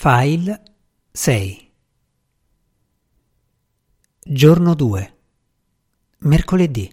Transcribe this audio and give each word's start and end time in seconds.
File 0.00 0.62
6 1.10 1.72
Giorno 4.22 4.74
2 4.74 5.16
Mercoledì 6.18 6.88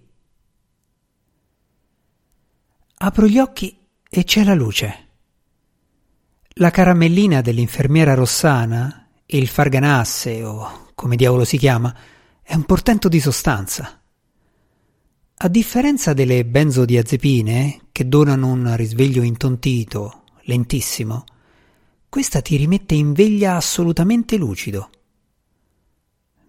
Apro 2.95 3.27
gli 3.27 3.37
occhi 3.37 3.77
e 4.09 4.23
c'è 4.23 4.43
la 4.43 4.55
luce. 4.55 5.09
La 6.55 6.71
caramellina 6.71 7.41
dell'infermiera 7.41 8.15
Rossana, 8.15 9.07
il 9.27 9.47
farganasse 9.49 10.43
o 10.43 10.89
come 10.95 11.15
diavolo 11.15 11.45
si 11.45 11.59
chiama, 11.59 11.95
è 12.41 12.55
un 12.55 12.63
portento 12.63 13.07
di 13.07 13.19
sostanza. 13.19 14.01
A 15.35 15.47
differenza 15.47 16.13
delle 16.13 16.43
benzodiazepine, 16.43 17.81
che 17.91 18.07
donano 18.07 18.47
un 18.47 18.75
risveglio 18.75 19.21
intontito, 19.21 20.23
lentissimo, 20.45 21.25
questa 22.15 22.39
ti 22.39 22.55
rimette 22.55 22.95
in 22.95 23.11
veglia 23.11 23.57
assolutamente 23.57 24.37
lucido. 24.37 24.89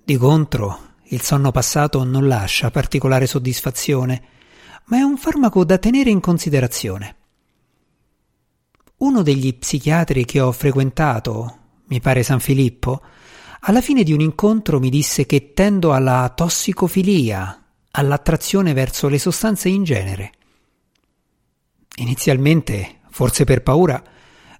Di 0.05 0.17
contro, 0.17 0.93
il 1.07 1.23
sonno 1.23 1.51
passato 1.51 2.05
non 2.05 2.29
lascia 2.29 2.71
particolare 2.71 3.27
soddisfazione, 3.27 4.23
ma 4.85 4.99
è 4.99 5.01
un 5.01 5.17
farmaco 5.17 5.65
da 5.65 5.77
tenere 5.79 6.11
in 6.11 6.21
considerazione. 6.21 7.17
Uno 8.99 9.23
degli 9.23 9.59
psichiatri 9.59 10.25
che 10.25 10.39
ho 10.39 10.53
frequentato, 10.53 11.59
mi 11.87 12.01
pare 12.01 12.23
San 12.23 12.39
Filippo, 12.39 13.03
alla 13.63 13.81
fine 13.81 14.05
di 14.05 14.13
un 14.13 14.21
incontro 14.21 14.79
mi 14.79 14.89
disse 14.89 15.27
che 15.27 15.53
tendo 15.53 15.93
alla 15.93 16.33
tossicofilia, 16.33 17.65
all'attrazione 17.91 18.73
verso 18.73 19.09
le 19.09 19.19
sostanze 19.19 19.69
in 19.69 19.83
genere. 19.83 20.33
Inizialmente, 21.97 23.01
forse 23.11 23.43
per 23.43 23.65
paura, 23.65 24.15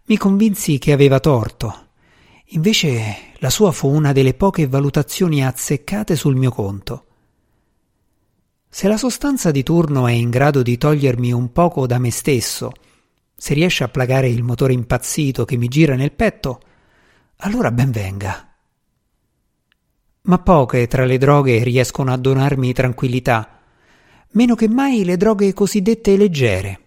mi 0.09 0.17
convinsi 0.17 0.79
che 0.79 0.93
aveva 0.93 1.19
torto. 1.19 1.89
Invece 2.51 3.33
la 3.39 3.51
sua 3.51 3.73
fu 3.73 3.89
una 3.89 4.13
delle 4.13 4.35
poche 4.35 4.69
valutazioni 4.69 5.45
azzeccate 5.45 6.15
sul 6.15 6.37
mio 6.37 6.51
conto. 6.51 7.05
Se 8.69 8.87
la 8.87 8.97
sostanza 8.97 9.51
di 9.51 9.65
turno 9.65 10.07
è 10.07 10.13
in 10.13 10.31
grado 10.31 10.63
di 10.63 10.79
togliermi 10.79 11.33
un 11.33 11.51
poco 11.51 11.87
da 11.87 11.99
me 11.99 12.11
stesso, 12.11 12.73
se 13.35 13.55
riesce 13.55 13.83
a 13.83 13.89
placare 13.89 14.29
il 14.29 14.45
motore 14.45 14.75
impazzito 14.75 15.45
che 15.45 15.57
mi 15.57 15.67
gira 15.67 15.97
nel 15.97 16.13
petto, 16.13 16.61
allora 17.39 17.73
ben 17.73 17.91
venga. 17.91 18.55
Ma 20.23 20.39
poche 20.39 20.87
tra 20.87 21.05
le 21.05 21.19
droghe 21.19 21.65
riescono 21.65 22.13
a 22.13 22.17
donarmi 22.17 22.73
tranquillità, 22.73 23.61
meno 24.33 24.55
che 24.55 24.69
mai 24.69 25.05
le 25.05 25.17
droghe 25.17 25.53
cosiddette 25.53 26.17
leggere. 26.17 26.81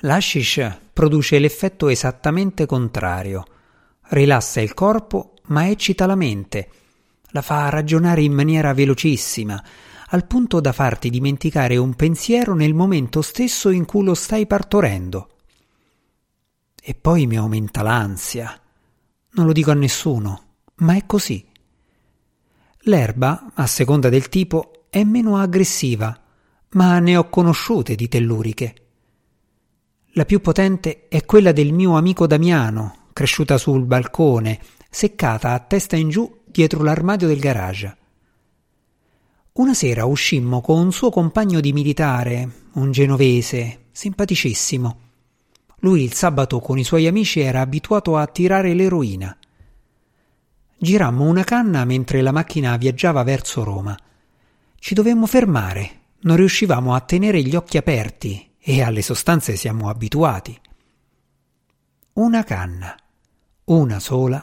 L'hashish 0.00 0.82
produce 0.94 1.38
l'effetto 1.40 1.88
esattamente 1.88 2.64
contrario. 2.64 3.44
Rilassa 4.08 4.60
il 4.60 4.72
corpo, 4.72 5.34
ma 5.48 5.68
eccita 5.68 6.06
la 6.06 6.14
mente. 6.14 6.70
La 7.30 7.42
fa 7.42 7.68
ragionare 7.68 8.22
in 8.22 8.32
maniera 8.32 8.72
velocissima, 8.72 9.62
al 10.10 10.26
punto 10.26 10.60
da 10.60 10.72
farti 10.72 11.10
dimenticare 11.10 11.76
un 11.76 11.94
pensiero 11.94 12.54
nel 12.54 12.74
momento 12.74 13.20
stesso 13.22 13.70
in 13.70 13.84
cui 13.84 14.04
lo 14.04 14.14
stai 14.14 14.46
partorendo. 14.46 15.30
E 16.80 16.94
poi 16.94 17.26
mi 17.26 17.36
aumenta 17.36 17.82
l'ansia. 17.82 18.58
Non 19.32 19.46
lo 19.46 19.52
dico 19.52 19.72
a 19.72 19.74
nessuno, 19.74 20.42
ma 20.76 20.94
è 20.94 21.06
così. 21.06 21.44
L'erba, 22.86 23.50
a 23.54 23.66
seconda 23.66 24.08
del 24.08 24.28
tipo, 24.28 24.84
è 24.90 25.02
meno 25.02 25.38
aggressiva, 25.38 26.16
ma 26.70 27.00
ne 27.00 27.16
ho 27.16 27.28
conosciute 27.28 27.96
di 27.96 28.06
telluriche. 28.06 28.83
La 30.16 30.24
più 30.24 30.40
potente 30.40 31.08
è 31.08 31.24
quella 31.24 31.50
del 31.50 31.72
mio 31.72 31.96
amico 31.96 32.28
Damiano, 32.28 33.08
cresciuta 33.12 33.58
sul 33.58 33.84
balcone, 33.84 34.60
seccata 34.88 35.52
a 35.52 35.58
testa 35.58 35.96
in 35.96 36.08
giù 36.08 36.42
dietro 36.44 36.84
l'armadio 36.84 37.26
del 37.26 37.40
garage. 37.40 37.96
Una 39.54 39.74
sera 39.74 40.04
uscimmo 40.04 40.60
con 40.60 40.78
un 40.78 40.92
suo 40.92 41.10
compagno 41.10 41.58
di 41.58 41.72
militare, 41.72 42.48
un 42.74 42.92
genovese, 42.92 43.86
simpaticissimo. 43.90 44.98
Lui 45.78 46.04
il 46.04 46.12
sabato 46.12 46.60
con 46.60 46.78
i 46.78 46.84
suoi 46.84 47.08
amici 47.08 47.40
era 47.40 47.60
abituato 47.60 48.16
a 48.16 48.24
tirare 48.28 48.72
l'eroina. 48.72 49.36
Girammo 50.78 51.24
una 51.24 51.42
canna 51.42 51.84
mentre 51.84 52.22
la 52.22 52.30
macchina 52.30 52.76
viaggiava 52.76 53.24
verso 53.24 53.64
Roma. 53.64 53.98
Ci 54.78 54.94
dovemmo 54.94 55.26
fermare, 55.26 56.02
non 56.20 56.36
riuscivamo 56.36 56.94
a 56.94 57.00
tenere 57.00 57.42
gli 57.42 57.56
occhi 57.56 57.78
aperti 57.78 58.52
e 58.66 58.80
alle 58.80 59.02
sostanze 59.02 59.56
siamo 59.56 59.90
abituati. 59.90 60.58
Una 62.14 62.42
canna, 62.44 62.96
una 63.64 64.00
sola, 64.00 64.42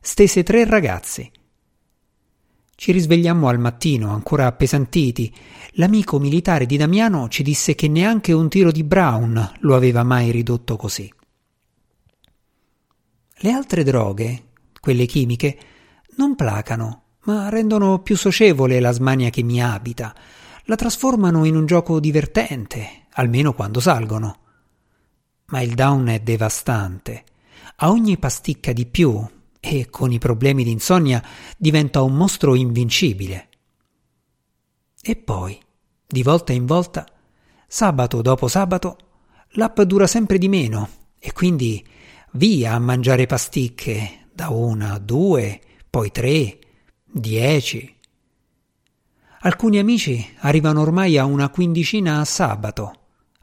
stese 0.00 0.42
tre 0.42 0.64
ragazzi. 0.64 1.30
Ci 2.74 2.92
risvegliammo 2.92 3.46
al 3.46 3.58
mattino, 3.58 4.10
ancora 4.10 4.46
appesantiti. 4.46 5.34
L'amico 5.72 6.18
militare 6.18 6.64
di 6.64 6.78
Damiano 6.78 7.28
ci 7.28 7.42
disse 7.42 7.74
che 7.74 7.88
neanche 7.88 8.32
un 8.32 8.48
tiro 8.48 8.70
di 8.70 8.84
Brown 8.84 9.56
lo 9.60 9.76
aveva 9.76 10.02
mai 10.02 10.30
ridotto 10.30 10.76
così. 10.76 11.12
Le 13.40 13.50
altre 13.50 13.84
droghe, 13.84 14.44
quelle 14.80 15.04
chimiche, 15.04 15.58
non 16.16 16.36
placano, 16.36 17.02
ma 17.24 17.50
rendono 17.50 17.98
più 17.98 18.16
socievole 18.16 18.80
la 18.80 18.92
smania 18.92 19.28
che 19.28 19.42
mi 19.42 19.62
abita, 19.62 20.14
la 20.64 20.76
trasformano 20.76 21.44
in 21.44 21.54
un 21.54 21.66
gioco 21.66 22.00
divertente, 22.00 23.06
almeno 23.18 23.52
quando 23.52 23.80
salgono. 23.80 24.38
Ma 25.46 25.60
il 25.60 25.74
down 25.74 26.06
è 26.06 26.20
devastante. 26.20 27.24
A 27.76 27.90
ogni 27.90 28.16
pasticca 28.16 28.72
di 28.72 28.86
più, 28.86 29.24
e 29.60 29.90
con 29.90 30.12
i 30.12 30.18
problemi 30.18 30.64
di 30.64 30.70
insonnia 30.70 31.22
diventa 31.56 32.02
un 32.02 32.14
mostro 32.14 32.54
invincibile. 32.54 33.48
E 35.00 35.16
poi, 35.16 35.58
di 36.06 36.22
volta 36.22 36.52
in 36.52 36.64
volta, 36.64 37.06
sabato 37.66 38.22
dopo 38.22 38.48
sabato, 38.48 38.96
l'app 39.50 39.80
dura 39.82 40.06
sempre 40.06 40.38
di 40.38 40.48
meno, 40.48 40.88
e 41.18 41.32
quindi 41.32 41.84
via 42.32 42.74
a 42.74 42.78
mangiare 42.78 43.26
pasticche, 43.26 44.26
da 44.32 44.50
una, 44.50 44.98
due, 44.98 45.60
poi 45.90 46.12
tre, 46.12 46.58
dieci. 47.04 47.96
Alcuni 49.40 49.78
amici 49.78 50.34
arrivano 50.38 50.80
ormai 50.80 51.16
a 51.16 51.24
una 51.24 51.48
quindicina 51.48 52.20
a 52.20 52.24
sabato, 52.24 52.97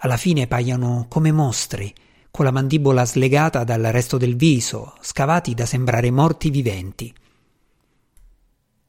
alla 0.06 0.18
fine 0.18 0.46
paiono 0.48 1.08
come 1.10 1.32
mostri, 1.32 1.94
con 2.30 2.46
la 2.46 2.52
mandibola 2.52 3.06
slegata 3.06 3.64
dal 3.64 3.82
resto 3.82 4.18
del 4.18 4.36
viso, 4.36 4.96
scavati 5.02 5.54
da 5.54 5.66
sembrare 5.66 6.12
morti 6.12 6.50
viventi. 6.50 7.14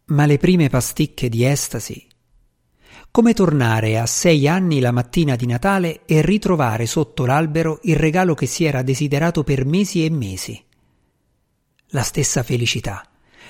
Ma 0.07 0.27
le 0.27 0.37
prime 0.37 0.69
pasticche 0.69 1.29
di 1.29 1.45
estasi. 1.45 2.07
Come 3.11 3.33
tornare 3.33 3.99
a 3.99 4.05
sei 4.05 4.47
anni 4.47 4.79
la 4.79 4.93
mattina 4.93 5.37
di 5.37 5.47
Natale 5.47 6.05
e 6.05 6.21
ritrovare 6.21 6.85
sotto 6.87 7.25
l'albero 7.25 7.81
il 7.85 7.97
regalo 7.97 8.35
che 8.35 8.47
si 8.47 8.65
era 8.65 8.83
desiderato 8.83 9.43
per 9.43 9.65
mesi 9.65 10.05
e 10.05 10.11
mesi. 10.11 10.63
La 11.89 12.03
stessa 12.03 12.43
felicità, 12.43 13.03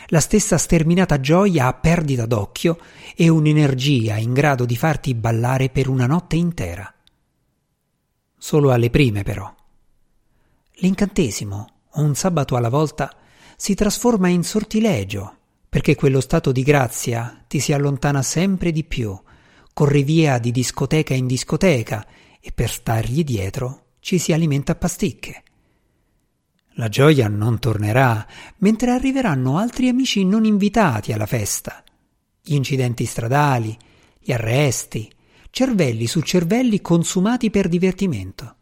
la 0.08 0.20
stessa 0.20 0.56
sterminata 0.56 1.18
gioia 1.18 1.66
a 1.66 1.74
perdita 1.74 2.26
d'occhio 2.26 2.78
e 3.16 3.28
un'energia 3.28 4.18
in 4.18 4.32
grado 4.32 4.64
di 4.64 4.76
farti 4.76 5.14
ballare 5.14 5.68
per 5.68 5.88
una 5.88 6.06
notte 6.06 6.36
intera 6.36 6.90
solo 8.46 8.70
alle 8.70 8.90
prime 8.90 9.24
però. 9.24 9.52
L'incantesimo, 10.74 11.66
un 11.94 12.14
sabato 12.14 12.54
alla 12.54 12.68
volta, 12.68 13.12
si 13.56 13.74
trasforma 13.74 14.28
in 14.28 14.44
sortilegio, 14.44 15.36
perché 15.68 15.96
quello 15.96 16.20
stato 16.20 16.52
di 16.52 16.62
grazia 16.62 17.42
ti 17.48 17.58
si 17.58 17.72
allontana 17.72 18.22
sempre 18.22 18.70
di 18.70 18.84
più, 18.84 19.18
corri 19.72 20.04
via 20.04 20.38
di 20.38 20.52
discoteca 20.52 21.12
in 21.12 21.26
discoteca 21.26 22.06
e 22.40 22.52
per 22.52 22.70
stargli 22.70 23.24
dietro 23.24 23.86
ci 23.98 24.16
si 24.18 24.32
alimenta 24.32 24.72
a 24.72 24.76
pasticche. 24.76 25.42
La 26.74 26.88
gioia 26.88 27.26
non 27.26 27.58
tornerà, 27.58 28.24
mentre 28.58 28.92
arriveranno 28.92 29.58
altri 29.58 29.88
amici 29.88 30.24
non 30.24 30.44
invitati 30.44 31.12
alla 31.12 31.26
festa. 31.26 31.82
Gli 32.40 32.54
incidenti 32.54 33.06
stradali, 33.06 33.76
gli 34.20 34.30
arresti, 34.30 35.10
cervelli 35.50 36.06
su 36.06 36.20
cervelli 36.20 36.80
consumati 36.80 37.50
per 37.50 37.68
divertimento. 37.68 38.56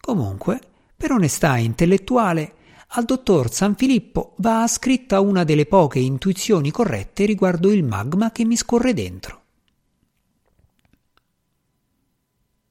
Comunque, 0.00 0.60
per 0.96 1.12
onestà 1.12 1.56
intellettuale, 1.58 2.54
al 2.92 3.04
dottor 3.04 3.52
San 3.52 3.76
Filippo 3.76 4.34
va 4.38 4.62
ascritta 4.62 5.20
una 5.20 5.44
delle 5.44 5.66
poche 5.66 5.98
intuizioni 5.98 6.70
corrette 6.70 7.26
riguardo 7.26 7.70
il 7.70 7.84
magma 7.84 8.32
che 8.32 8.44
mi 8.44 8.56
scorre 8.56 8.94
dentro. 8.94 9.42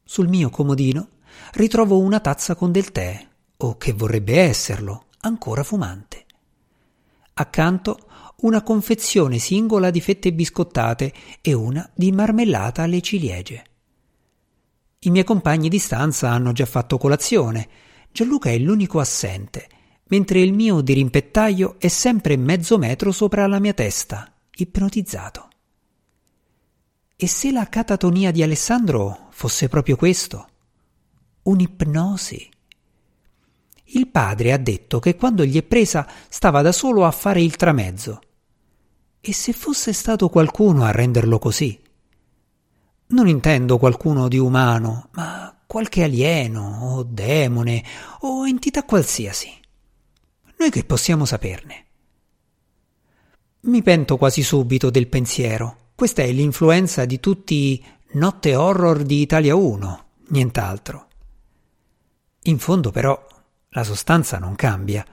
Sul 0.03 0.27
mio 0.27 0.49
comodino 0.49 1.09
ritrovo 1.53 1.99
una 1.99 2.19
tazza 2.19 2.55
con 2.55 2.71
del 2.71 2.91
tè, 2.91 3.27
o 3.57 3.77
che 3.77 3.93
vorrebbe 3.93 4.39
esserlo, 4.39 5.05
ancora 5.19 5.63
fumante. 5.63 6.25
Accanto 7.33 8.06
una 8.39 8.61
confezione 8.61 9.39
singola 9.39 9.89
di 9.89 9.99
fette 9.99 10.31
biscottate 10.31 11.11
e 11.41 11.53
una 11.53 11.89
di 11.95 12.11
marmellata 12.11 12.83
alle 12.83 13.01
ciliegie. 13.01 13.63
I 14.99 15.09
miei 15.09 15.23
compagni 15.23 15.69
di 15.69 15.79
stanza 15.79 16.29
hanno 16.29 16.51
già 16.51 16.67
fatto 16.67 16.99
colazione. 16.99 17.67
Gianluca 18.11 18.51
è 18.51 18.57
l'unico 18.59 18.99
assente, 18.99 19.67
mentre 20.09 20.39
il 20.39 20.53
mio 20.53 20.81
dirimpettaio 20.81 21.79
è 21.79 21.87
sempre 21.87 22.37
mezzo 22.37 22.77
metro 22.77 23.11
sopra 23.11 23.47
la 23.47 23.59
mia 23.59 23.73
testa, 23.73 24.31
ipnotizzato. 24.51 25.49
E 27.15 27.25
se 27.25 27.51
la 27.51 27.67
catatonia 27.67 28.29
di 28.29 28.43
Alessandro 28.43 29.29
fosse 29.31 29.67
proprio 29.67 29.95
questo? 29.95 30.47
Un'ipnosi? 31.41 32.51
Il 33.91 34.09
padre 34.09 34.51
ha 34.51 34.57
detto 34.57 34.99
che 34.99 35.15
quando 35.15 35.43
gli 35.43 35.57
è 35.57 35.63
presa 35.63 36.07
stava 36.29 36.61
da 36.61 36.71
solo 36.71 37.03
a 37.03 37.11
fare 37.11 37.41
il 37.41 37.55
tramezzo. 37.55 38.21
E 39.27 39.33
se 39.33 39.51
fosse 39.51 39.91
stato 39.91 40.29
qualcuno 40.29 40.85
a 40.85 40.91
renderlo 40.91 41.37
così? 41.37 41.77
Non 43.07 43.27
intendo 43.27 43.77
qualcuno 43.77 44.29
di 44.29 44.37
umano, 44.37 45.09
ma 45.15 45.53
qualche 45.67 46.03
alieno 46.03 46.93
o 46.93 47.03
demone 47.03 47.83
o 48.21 48.47
entità 48.47 48.85
qualsiasi. 48.85 49.49
Noi 50.57 50.69
che 50.69 50.85
possiamo 50.85 51.25
saperne? 51.25 51.85
Mi 53.63 53.83
pento 53.83 54.15
quasi 54.15 54.43
subito 54.43 54.89
del 54.89 55.09
pensiero. 55.09 55.89
Questa 55.93 56.21
è 56.21 56.31
l'influenza 56.31 57.03
di 57.03 57.19
tutti 57.19 57.73
i 57.73 57.85
notte 58.11 58.55
horror 58.55 59.03
di 59.03 59.19
Italia 59.19 59.55
1, 59.55 60.05
nient'altro. 60.29 61.07
In 62.43 62.59
fondo 62.59 62.91
però 62.91 63.27
la 63.71 63.83
sostanza 63.83 64.37
non 64.37 64.55
cambia. 64.55 65.05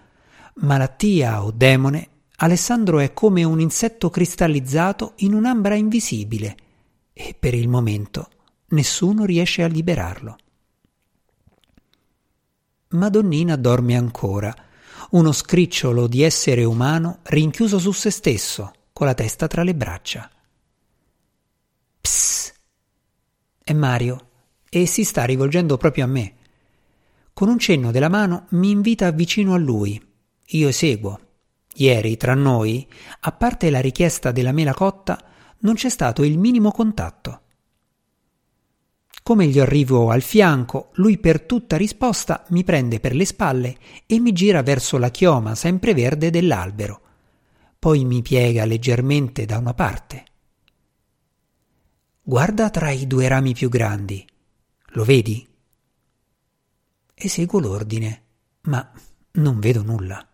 Malattia 0.58 1.43
o 1.43 1.50
demone, 1.50 2.10
Alessandro 2.44 2.99
è 2.99 3.14
come 3.14 3.43
un 3.43 3.58
insetto 3.58 4.11
cristallizzato 4.11 5.14
in 5.19 5.32
un'ambra 5.32 5.76
invisibile 5.76 6.56
e 7.14 7.35
per 7.38 7.55
il 7.55 7.69
momento 7.69 8.29
nessuno 8.69 9.25
riesce 9.25 9.62
a 9.62 9.67
liberarlo. 9.67 10.37
Madonnina 12.88 13.56
dorme 13.56 13.96
ancora, 13.96 14.55
uno 15.12 15.32
scricciolo 15.32 16.06
di 16.06 16.20
essere 16.20 16.64
umano 16.64 17.20
rinchiuso 17.23 17.79
su 17.79 17.93
se 17.93 18.11
stesso, 18.11 18.73
con 18.93 19.06
la 19.06 19.14
testa 19.14 19.46
tra 19.46 19.62
le 19.62 19.75
braccia. 19.75 20.31
Psst! 22.02 22.55
È 23.64 23.73
Mario 23.73 24.29
e 24.69 24.85
si 24.85 25.05
sta 25.05 25.25
rivolgendo 25.25 25.79
proprio 25.79 26.05
a 26.05 26.08
me. 26.08 26.35
Con 27.32 27.49
un 27.49 27.58
cenno 27.58 27.91
della 27.91 28.11
mano 28.11 28.49
mi 28.50 28.70
invita 28.70 29.11
vicino 29.12 29.55
a 29.55 29.58
lui. 29.58 29.99
Io 30.49 30.69
eseguo. 30.69 31.23
Ieri, 31.74 32.16
tra 32.16 32.34
noi, 32.34 32.86
a 33.20 33.32
parte 33.32 33.70
la 33.70 33.80
richiesta 33.80 34.30
della 34.30 34.52
mela 34.52 34.74
cotta, 34.74 35.22
non 35.60 35.74
c'è 35.74 35.88
stato 35.88 36.22
il 36.22 36.38
minimo 36.38 36.70
contatto. 36.70 37.40
Come 39.22 39.46
gli 39.46 39.58
arrivo 39.58 40.10
al 40.10 40.20
fianco, 40.20 40.90
lui 40.94 41.16
per 41.18 41.40
tutta 41.40 41.78
risposta 41.78 42.44
mi 42.50 42.62
prende 42.62 43.00
per 43.00 43.14
le 43.14 43.24
spalle 43.24 43.78
e 44.06 44.20
mi 44.20 44.32
gira 44.32 44.62
verso 44.62 44.98
la 44.98 45.10
chioma 45.10 45.54
sempreverde 45.54 46.30
dell'albero. 46.30 47.00
Poi 47.78 48.04
mi 48.04 48.20
piega 48.20 48.66
leggermente 48.66 49.46
da 49.46 49.56
una 49.56 49.72
parte. 49.72 50.24
Guarda 52.22 52.70
tra 52.70 52.90
i 52.90 53.06
due 53.06 53.26
rami 53.26 53.54
più 53.54 53.68
grandi. 53.70 54.24
Lo 54.88 55.04
vedi? 55.04 55.46
Eseguo 57.14 57.60
l'ordine, 57.60 58.22
ma 58.62 58.92
non 59.32 59.58
vedo 59.58 59.82
nulla. 59.82 60.26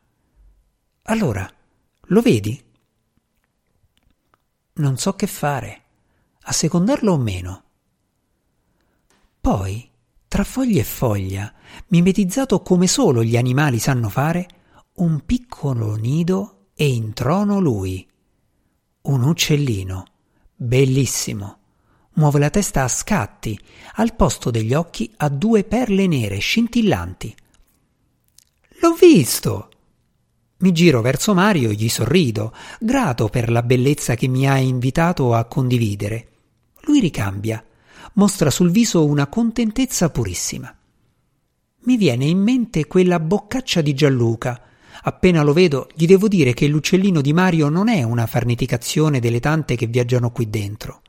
Allora, 1.11 1.51
lo 2.03 2.21
vedi? 2.21 2.63
Non 4.75 4.97
so 4.97 5.15
che 5.15 5.27
fare, 5.27 5.83
a 6.43 6.53
secondarlo 6.53 7.15
o 7.15 7.19
meno. 7.19 7.65
Poi, 9.41 9.91
tra 10.29 10.45
foglia 10.45 10.81
e 10.81 10.85
foglia, 10.85 11.53
mimetizzato 11.89 12.63
come 12.63 12.87
solo 12.87 13.25
gli 13.25 13.37
animali 13.37 13.81
sanno 13.81 14.09
fare, 14.09 14.47
un 14.95 15.25
piccolo 15.27 15.97
nido 15.97 16.69
e 16.75 16.87
in 16.87 17.13
trono 17.13 17.59
lui. 17.59 18.09
Un 19.03 19.25
uccellino, 19.25 20.05
bellissimo. 20.55 21.59
Muove 22.15 22.39
la 22.39 22.51
testa 22.51 22.85
a 22.85 22.89
scatti, 22.89 23.59
al 23.95 24.15
posto 24.15 24.53
degli 24.53 24.75
occhi 24.75 25.13
ha 25.17 25.29
due 25.29 25.65
perle 25.65 26.07
nere 26.07 26.39
scintillanti. 26.39 27.35
L'ho 28.81 28.93
visto! 28.93 29.70
Mi 30.61 30.73
giro 30.73 31.01
verso 31.01 31.33
Mario 31.33 31.71
e 31.71 31.75
gli 31.75 31.89
sorrido, 31.89 32.55
grato 32.79 33.29
per 33.29 33.51
la 33.51 33.63
bellezza 33.63 34.15
che 34.15 34.29
mi 34.29 34.47
ha 34.47 34.59
invitato 34.59 35.33
a 35.33 35.47
condividere. 35.47 36.29
Lui 36.83 37.01
ricambia, 37.01 37.65
mostra 38.15 38.51
sul 38.51 38.71
viso 38.71 39.07
una 39.07 39.27
contentezza 39.27 40.11
purissima. 40.11 40.75
Mi 41.85 41.97
viene 41.97 42.27
in 42.27 42.39
mente 42.43 42.87
quella 42.87 43.19
boccaccia 43.19 43.81
di 43.81 43.95
Gianluca. 43.95 44.63
Appena 45.03 45.43
lo 45.43 45.55
vedo, 45.55 45.89
gli 45.95 46.05
devo 46.05 46.29
dire 46.29 46.53
che 46.53 46.67
l'uccellino 46.67 47.23
di 47.23 47.33
Mario 47.33 47.71
non 47.71 47.89
è 47.89 48.03
una 48.03 48.27
farneticazione 48.27 49.19
delle 49.19 49.41
tante 49.41 49.77
che 49.77 49.87
viaggiano 49.87 50.31
qui 50.31 50.51
dentro. 50.51 51.01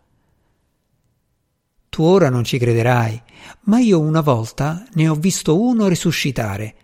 Tu 1.90 2.04
ora 2.04 2.30
non 2.30 2.46
ci 2.46 2.58
crederai, 2.58 3.22
ma 3.64 3.80
io 3.80 4.00
una 4.00 4.22
volta 4.22 4.86
ne 4.94 5.10
ho 5.10 5.16
visto 5.16 5.60
uno 5.60 5.90
risuscitare. 5.90 6.76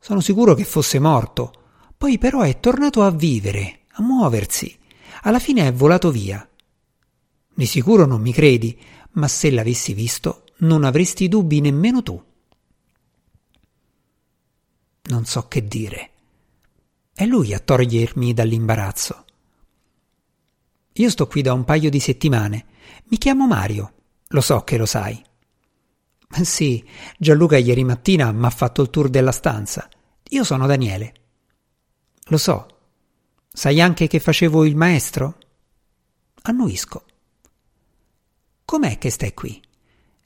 Sono 0.00 0.18
sicuro 0.18 0.54
che 0.54 0.64
fosse 0.64 0.98
morto 0.98 1.52
poi 1.98 2.16
però 2.16 2.42
è 2.42 2.60
tornato 2.60 3.02
a 3.02 3.10
vivere, 3.10 3.80
a 3.94 4.02
muoversi. 4.02 4.78
Alla 5.22 5.40
fine 5.40 5.66
è 5.66 5.72
volato 5.72 6.12
via. 6.12 6.48
Di 7.52 7.66
sicuro 7.66 8.06
non 8.06 8.20
mi 8.20 8.32
credi, 8.32 8.78
ma 9.14 9.26
se 9.26 9.50
l'avessi 9.50 9.94
visto 9.94 10.44
non 10.58 10.84
avresti 10.84 11.26
dubbi 11.26 11.60
nemmeno 11.60 12.02
tu. 12.04 12.22
Non 15.02 15.24
so 15.24 15.48
che 15.48 15.66
dire. 15.66 16.10
È 17.12 17.26
lui 17.26 17.52
a 17.52 17.58
togliermi 17.58 18.32
dall'imbarazzo. 18.32 19.24
Io 20.92 21.10
sto 21.10 21.26
qui 21.26 21.42
da 21.42 21.52
un 21.52 21.64
paio 21.64 21.90
di 21.90 21.98
settimane. 21.98 22.66
Mi 23.06 23.18
chiamo 23.18 23.48
Mario. 23.48 23.92
Lo 24.28 24.40
so 24.40 24.62
che 24.62 24.76
lo 24.76 24.86
sai. 24.86 25.20
Sì, 26.42 26.84
Gianluca 27.18 27.56
ieri 27.56 27.82
mattina 27.82 28.30
mi 28.30 28.44
ha 28.44 28.50
fatto 28.50 28.82
il 28.82 28.90
tour 28.90 29.08
della 29.08 29.32
stanza. 29.32 29.88
Io 30.28 30.44
sono 30.44 30.66
Daniele. 30.66 31.14
Lo 32.28 32.36
so. 32.36 32.66
Sai 33.50 33.80
anche 33.80 34.06
che 34.06 34.20
facevo 34.20 34.64
il 34.64 34.76
maestro? 34.76 35.38
Annuisco. 36.42 37.04
Com'è 38.64 38.98
che 38.98 39.10
stai 39.10 39.32
qui? 39.34 39.60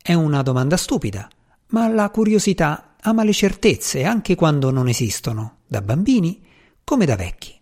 È 0.01 0.13
una 0.13 0.43
domanda 0.43 0.77
stupida, 0.77 1.29
ma 1.69 1.89
la 1.89 2.11
curiosità 2.11 2.97
ama 3.01 3.23
le 3.23 3.33
certezze 3.33 4.05
anche 4.05 4.35
quando 4.35 4.71
non 4.71 4.89
esistono, 4.89 5.59
da 5.67 5.81
bambini 5.81 6.45
come 6.83 7.07
da 7.07 7.17
vecchi. 7.17 7.59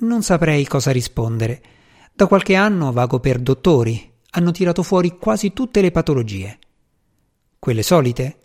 Non 0.00 0.22
saprei 0.22 0.66
cosa 0.66 0.90
rispondere. 0.90 1.62
Da 2.14 2.26
qualche 2.26 2.54
anno 2.54 2.92
vago 2.92 3.20
per 3.20 3.38
dottori. 3.38 4.08
Hanno 4.30 4.50
tirato 4.52 4.82
fuori 4.82 5.18
quasi 5.18 5.52
tutte 5.52 5.82
le 5.82 5.90
patologie. 5.90 6.58
Quelle 7.58 7.82
solite? 7.82 8.38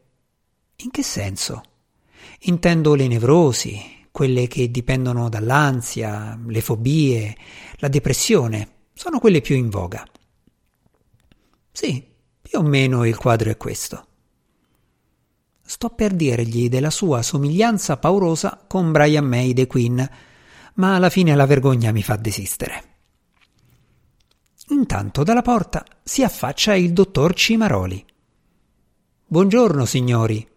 In 0.77 0.91
che 0.91 1.03
senso? 1.03 1.63
Intendo 2.41 2.95
le 2.95 3.07
nevrosi, 3.07 3.79
quelle 4.15 4.47
che 4.47 4.71
dipendono 4.71 5.27
dall'ansia, 5.27 6.39
le 6.47 6.61
fobie, 6.61 7.35
la 7.79 7.89
depressione, 7.89 8.69
sono 8.93 9.19
quelle 9.19 9.41
più 9.41 9.57
in 9.57 9.67
voga. 9.67 10.07
Sì, 11.69 12.01
più 12.41 12.59
o 12.59 12.61
meno 12.61 13.03
il 13.03 13.17
quadro 13.17 13.49
è 13.49 13.57
questo. 13.57 14.07
Sto 15.61 15.89
per 15.89 16.13
dirgli 16.13 16.69
della 16.69 16.91
sua 16.91 17.21
somiglianza 17.23 17.97
paurosa 17.97 18.63
con 18.65 18.93
Brian 18.93 19.25
May 19.25 19.53
The 19.53 19.67
Queen, 19.67 20.09
ma 20.75 20.95
alla 20.95 21.09
fine 21.09 21.35
la 21.35 21.45
vergogna 21.45 21.91
mi 21.91 22.01
fa 22.01 22.15
desistere. 22.15 22.83
Intanto 24.69 25.23
dalla 25.23 25.41
porta 25.41 25.83
si 26.01 26.23
affaccia 26.23 26.73
il 26.73 26.93
dottor 26.93 27.33
Cimaroli. 27.33 28.05
Buongiorno, 29.27 29.83
signori, 29.83 30.47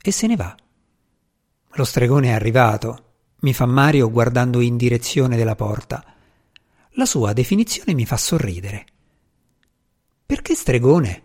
e 0.00 0.10
se 0.10 0.26
ne 0.26 0.36
va. 0.36 0.56
Lo 1.76 1.84
stregone 1.84 2.28
è 2.28 2.32
arrivato, 2.32 3.14
mi 3.40 3.52
fa 3.52 3.66
Mario 3.66 4.08
guardando 4.08 4.60
in 4.60 4.76
direzione 4.76 5.36
della 5.36 5.56
porta. 5.56 6.04
La 6.92 7.04
sua 7.04 7.32
definizione 7.32 7.94
mi 7.94 8.06
fa 8.06 8.16
sorridere. 8.16 8.84
Perché 10.24 10.54
stregone? 10.54 11.22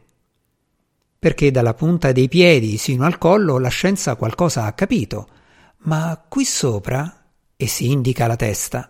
Perché 1.20 1.52
dalla 1.52 1.76
punta 1.76 2.12
dei 2.12 2.28
piedi 2.28 2.78
sino 2.78 3.06
al 3.06 3.20
collo 3.20 3.60
la 3.60 3.70
scienza 3.70 4.16
qualcosa 4.16 4.66
ha 4.66 4.74
capito, 4.74 5.28
ma 5.84 6.20
qui 6.28 6.44
sopra, 6.46 7.26
e 7.56 7.68
si 7.68 7.92
indica 7.92 8.26
la 8.26 8.36
testa, 8.36 8.90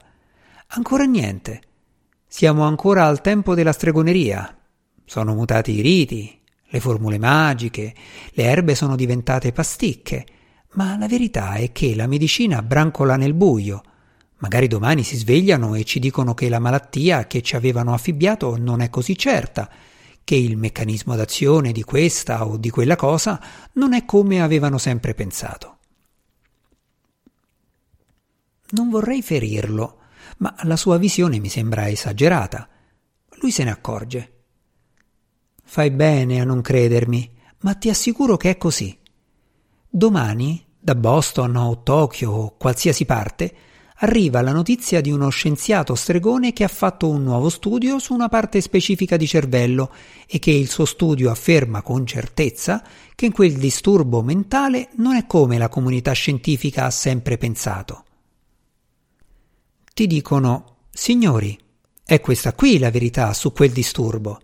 ancora 0.67 1.03
niente. 1.03 1.61
Siamo 2.25 2.63
ancora 2.63 3.05
al 3.05 3.19
tempo 3.19 3.53
della 3.53 3.73
stregoneria. 3.73 4.57
Sono 5.03 5.35
mutati 5.35 5.73
i 5.73 5.81
riti, 5.81 6.39
le 6.63 6.79
formule 6.79 7.17
magiche, 7.17 7.93
le 8.31 8.43
erbe 8.43 8.75
sono 8.75 8.95
diventate 8.95 9.51
pasticche, 9.51 10.25
ma 10.73 10.97
la 10.97 11.07
verità 11.07 11.53
è 11.55 11.71
che 11.71 11.95
la 11.95 12.07
medicina 12.07 12.61
brancola 12.61 13.15
nel 13.15 13.33
buio. 13.33 13.83
Magari 14.37 14.67
domani 14.67 15.03
si 15.03 15.17
svegliano 15.17 15.75
e 15.75 15.83
ci 15.83 15.99
dicono 15.99 16.33
che 16.33 16.47
la 16.47 16.59
malattia 16.59 17.27
che 17.27 17.41
ci 17.41 17.55
avevano 17.55 17.93
affibbiato 17.93 18.57
non 18.57 18.81
è 18.81 18.89
così 18.89 19.17
certa, 19.17 19.69
che 20.23 20.35
il 20.35 20.57
meccanismo 20.57 21.15
d'azione 21.15 21.71
di 21.71 21.83
questa 21.83 22.45
o 22.45 22.57
di 22.57 22.69
quella 22.69 22.95
cosa 22.95 23.41
non 23.73 23.93
è 23.93 24.05
come 24.05 24.41
avevano 24.41 24.77
sempre 24.77 25.13
pensato. 25.13 25.77
Non 28.71 28.89
vorrei 28.89 29.23
ferirlo, 29.23 29.97
ma 30.37 30.55
la 30.63 30.75
sua 30.75 30.97
visione 30.97 31.39
mi 31.39 31.49
sembra 31.49 31.89
esagerata. 31.89 32.69
Lui 33.41 33.51
se 33.51 33.63
ne 33.63 33.71
accorge. 33.71 34.33
Fai 35.63 35.89
bene 35.89 36.39
a 36.39 36.43
non 36.43 36.61
credermi, 36.61 37.37
ma 37.61 37.73
ti 37.73 37.89
assicuro 37.89 38.37
che 38.37 38.51
è 38.51 38.57
così. 38.57 38.97
Domani, 39.91 40.63
da 40.79 40.93
Boston 40.93 41.55
o 41.55 41.81
Tokyo 41.81 42.31
o 42.31 42.55
qualsiasi 42.57 43.05
parte, 43.05 43.53
arriva 44.01 44.41
la 44.41 44.51
notizia 44.51 45.01
di 45.01 45.09
uno 45.09 45.29
scienziato 45.29 45.95
stregone 45.95 46.53
che 46.53 46.63
ha 46.63 46.67
fatto 46.67 47.09
un 47.09 47.23
nuovo 47.23 47.49
studio 47.49 47.97
su 47.97 48.13
una 48.13 48.29
parte 48.29 48.61
specifica 48.61 49.17
di 49.17 49.25
cervello 49.25 49.91
e 50.27 50.37
che 50.37 50.51
il 50.51 50.69
suo 50.69 50.85
studio 50.85 51.31
afferma 51.31 51.81
con 51.81 52.05
certezza 52.05 52.83
che 53.15 53.31
quel 53.31 53.53
disturbo 53.53 54.21
mentale 54.21 54.89
non 54.97 55.15
è 55.15 55.25
come 55.25 55.57
la 55.57 55.69
comunità 55.69 56.11
scientifica 56.11 56.85
ha 56.85 56.91
sempre 56.91 57.39
pensato. 57.39 58.05
Ti 59.91 60.05
dicono, 60.05 60.75
signori, 60.91 61.59
è 62.05 62.21
questa 62.21 62.53
qui 62.53 62.77
la 62.77 62.91
verità 62.91 63.33
su 63.33 63.51
quel 63.51 63.71
disturbo. 63.71 64.39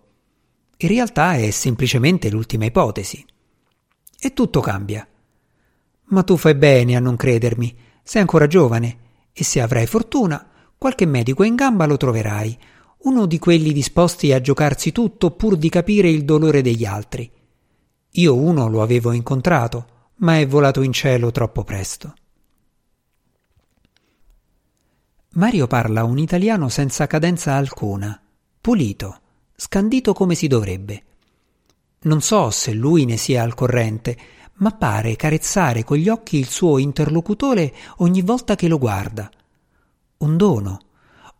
In 0.78 0.88
realtà 0.88 1.36
è 1.36 1.50
semplicemente 1.50 2.30
l'ultima 2.30 2.64
ipotesi. 2.64 3.24
E 4.18 4.32
tutto 4.34 4.60
cambia. 4.60 5.06
Ma 6.06 6.22
tu 6.22 6.36
fai 6.36 6.54
bene 6.54 6.96
a 6.96 7.00
non 7.00 7.16
credermi, 7.16 7.76
sei 8.02 8.20
ancora 8.20 8.46
giovane 8.46 8.98
e 9.32 9.44
se 9.44 9.60
avrai 9.60 9.86
fortuna, 9.86 10.48
qualche 10.78 11.06
medico 11.06 11.42
in 11.42 11.54
gamba 11.54 11.86
lo 11.86 11.96
troverai, 11.96 12.58
uno 12.98 13.26
di 13.26 13.38
quelli 13.38 13.72
disposti 13.72 14.32
a 14.32 14.40
giocarsi 14.40 14.92
tutto 14.92 15.32
pur 15.32 15.56
di 15.56 15.68
capire 15.68 16.08
il 16.08 16.24
dolore 16.24 16.62
degli 16.62 16.84
altri. 16.84 17.30
Io 18.10 18.34
uno 18.34 18.68
lo 18.68 18.82
avevo 18.82 19.12
incontrato, 19.12 19.86
ma 20.16 20.38
è 20.38 20.46
volato 20.46 20.82
in 20.82 20.92
cielo 20.92 21.30
troppo 21.30 21.64
presto. 21.64 22.14
Mario 25.34 25.66
parla 25.66 26.02
un 26.04 26.18
italiano 26.18 26.70
senza 26.70 27.06
cadenza 27.06 27.54
alcuna, 27.54 28.18
pulito, 28.58 29.20
scandito 29.54 30.14
come 30.14 30.34
si 30.34 30.46
dovrebbe. 30.46 31.02
Non 32.02 32.22
so 32.22 32.50
se 32.50 32.72
lui 32.72 33.04
ne 33.04 33.18
sia 33.18 33.42
al 33.42 33.54
corrente, 33.54 34.16
ma 34.56 34.70
pare 34.70 35.16
carezzare 35.16 35.84
con 35.84 35.96
gli 35.96 36.08
occhi 36.08 36.38
il 36.38 36.48
suo 36.48 36.78
interlocutore 36.78 37.74
ogni 37.98 38.22
volta 38.22 38.54
che 38.54 38.68
lo 38.68 38.78
guarda. 38.78 39.30
Un 40.18 40.36
dono, 40.36 40.80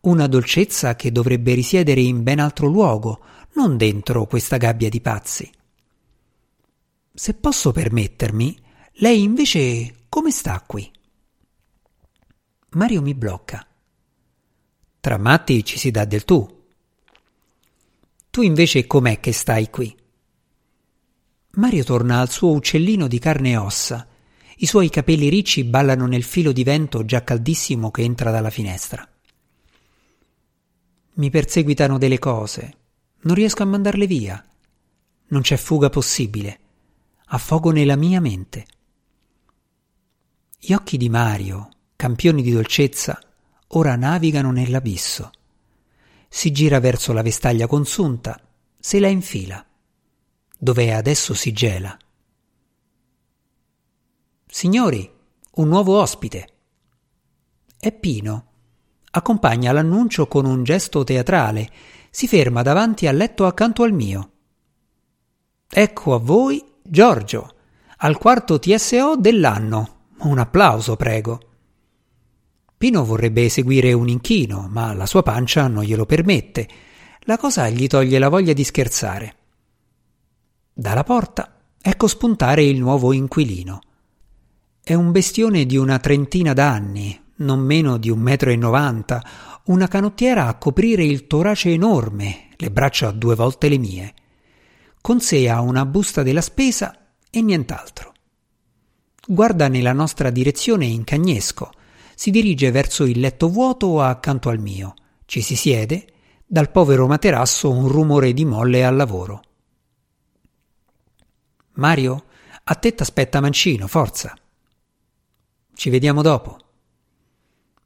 una 0.00 0.26
dolcezza 0.26 0.96
che 0.96 1.12
dovrebbe 1.12 1.54
risiedere 1.54 2.00
in 2.00 2.22
ben 2.22 2.40
altro 2.40 2.66
luogo, 2.66 3.20
non 3.54 3.76
dentro 3.76 4.26
questa 4.26 4.56
gabbia 4.58 4.88
di 4.88 5.00
pazzi. 5.00 5.50
Se 7.14 7.34
posso 7.34 7.72
permettermi, 7.72 8.58
lei 8.94 9.22
invece 9.22 10.04
come 10.08 10.30
sta 10.30 10.62
qui? 10.66 10.90
Mario 12.70 13.00
mi 13.00 13.14
blocca. 13.14 13.66
Tra 15.00 15.16
matti 15.16 15.64
ci 15.64 15.78
si 15.78 15.90
dà 15.90 16.04
del 16.04 16.24
tu. 16.24 16.64
Tu 18.30 18.42
invece 18.42 18.86
com'è 18.86 19.18
che 19.18 19.32
stai 19.32 19.70
qui? 19.70 19.96
Mario 21.56 21.84
torna 21.84 22.20
al 22.20 22.30
suo 22.30 22.52
uccellino 22.52 23.06
di 23.06 23.18
carne 23.18 23.52
e 23.52 23.56
ossa. 23.56 24.06
I 24.58 24.66
suoi 24.66 24.90
capelli 24.90 25.30
ricci 25.30 25.64
ballano 25.64 26.06
nel 26.06 26.22
filo 26.22 26.52
di 26.52 26.62
vento 26.64 27.04
già 27.06 27.24
caldissimo 27.24 27.90
che 27.90 28.02
entra 28.02 28.30
dalla 28.30 28.50
finestra. 28.50 29.06
Mi 31.14 31.30
perseguitano 31.30 31.96
delle 31.96 32.18
cose. 32.18 32.76
Non 33.20 33.34
riesco 33.34 33.62
a 33.62 33.66
mandarle 33.66 34.06
via. 34.06 34.44
Non 35.28 35.40
c'è 35.40 35.56
fuga 35.56 35.88
possibile. 35.88 36.58
Affogo 37.28 37.70
nella 37.70 37.96
mia 37.96 38.20
mente. 38.20 38.66
Gli 40.58 40.74
occhi 40.74 40.98
di 40.98 41.08
Mario, 41.08 41.70
campioni 41.96 42.42
di 42.42 42.50
dolcezza, 42.50 43.18
ora 43.68 43.96
navigano 43.96 44.50
nell'abisso. 44.50 45.30
Si 46.28 46.52
gira 46.52 46.80
verso 46.80 47.14
la 47.14 47.22
vestaglia 47.22 47.66
consunta, 47.66 48.38
se 48.78 49.00
la 49.00 49.08
infila 49.08 49.66
dove 50.56 50.92
adesso 50.92 51.34
si 51.34 51.52
gela. 51.52 51.96
Signori, 54.46 55.10
un 55.56 55.68
nuovo 55.68 56.00
ospite. 56.00 56.48
È 57.78 57.92
Pino. 57.92 58.44
Accompagna 59.10 59.72
l'annuncio 59.72 60.26
con 60.28 60.44
un 60.44 60.64
gesto 60.64 61.04
teatrale. 61.04 61.70
Si 62.10 62.26
ferma 62.26 62.62
davanti 62.62 63.06
al 63.06 63.16
letto 63.16 63.46
accanto 63.46 63.82
al 63.82 63.92
mio. 63.92 64.30
Ecco 65.68 66.14
a 66.14 66.18
voi 66.18 66.64
Giorgio, 66.82 67.54
al 67.98 68.16
quarto 68.18 68.58
TSO 68.58 69.16
dell'anno. 69.16 70.04
Un 70.18 70.38
applauso, 70.38 70.96
prego. 70.96 71.40
Pino 72.78 73.04
vorrebbe 73.04 73.44
eseguire 73.44 73.92
un 73.92 74.08
inchino, 74.08 74.68
ma 74.70 74.92
la 74.94 75.06
sua 75.06 75.22
pancia 75.22 75.66
non 75.68 75.82
glielo 75.84 76.06
permette. 76.06 76.68
La 77.20 77.36
cosa 77.36 77.68
gli 77.68 77.86
toglie 77.86 78.18
la 78.18 78.28
voglia 78.28 78.52
di 78.52 78.64
scherzare. 78.64 79.36
Dalla 80.78 81.04
porta 81.04 81.56
ecco 81.80 82.06
spuntare 82.06 82.62
il 82.62 82.78
nuovo 82.78 83.14
inquilino. 83.14 83.80
È 84.84 84.92
un 84.92 85.10
bestione 85.10 85.64
di 85.64 85.78
una 85.78 85.98
trentina 85.98 86.52
d'anni, 86.52 87.18
non 87.36 87.60
meno 87.60 87.96
di 87.96 88.10
un 88.10 88.18
metro 88.18 88.50
e 88.50 88.56
novanta, 88.56 89.24
una 89.68 89.88
canottiera 89.88 90.48
a 90.48 90.58
coprire 90.58 91.02
il 91.02 91.26
torace 91.26 91.70
enorme, 91.70 92.48
le 92.56 92.70
braccia 92.70 93.10
due 93.10 93.34
volte 93.34 93.70
le 93.70 93.78
mie. 93.78 94.14
Con 95.00 95.18
sé 95.22 95.48
ha 95.48 95.62
una 95.62 95.86
busta 95.86 96.22
della 96.22 96.42
spesa 96.42 96.94
e 97.30 97.40
nient'altro. 97.40 98.12
Guarda 99.26 99.68
nella 99.68 99.94
nostra 99.94 100.28
direzione 100.28 100.84
in 100.84 101.04
cagnesco, 101.04 101.70
si 102.14 102.30
dirige 102.30 102.70
verso 102.70 103.04
il 103.04 103.18
letto 103.18 103.48
vuoto 103.48 104.02
accanto 104.02 104.50
al 104.50 104.58
mio, 104.58 104.92
ci 105.24 105.40
si 105.40 105.56
siede, 105.56 106.04
dal 106.44 106.70
povero 106.70 107.06
materasso 107.06 107.70
un 107.70 107.88
rumore 107.88 108.34
di 108.34 108.44
molle 108.44 108.84
al 108.84 108.94
lavoro. 108.94 109.40
Mario, 111.76 112.24
a 112.64 112.74
te 112.74 112.94
t'aspetta 112.94 113.40
Mancino, 113.40 113.86
forza. 113.86 114.34
Ci 115.74 115.90
vediamo 115.90 116.22
dopo. 116.22 116.58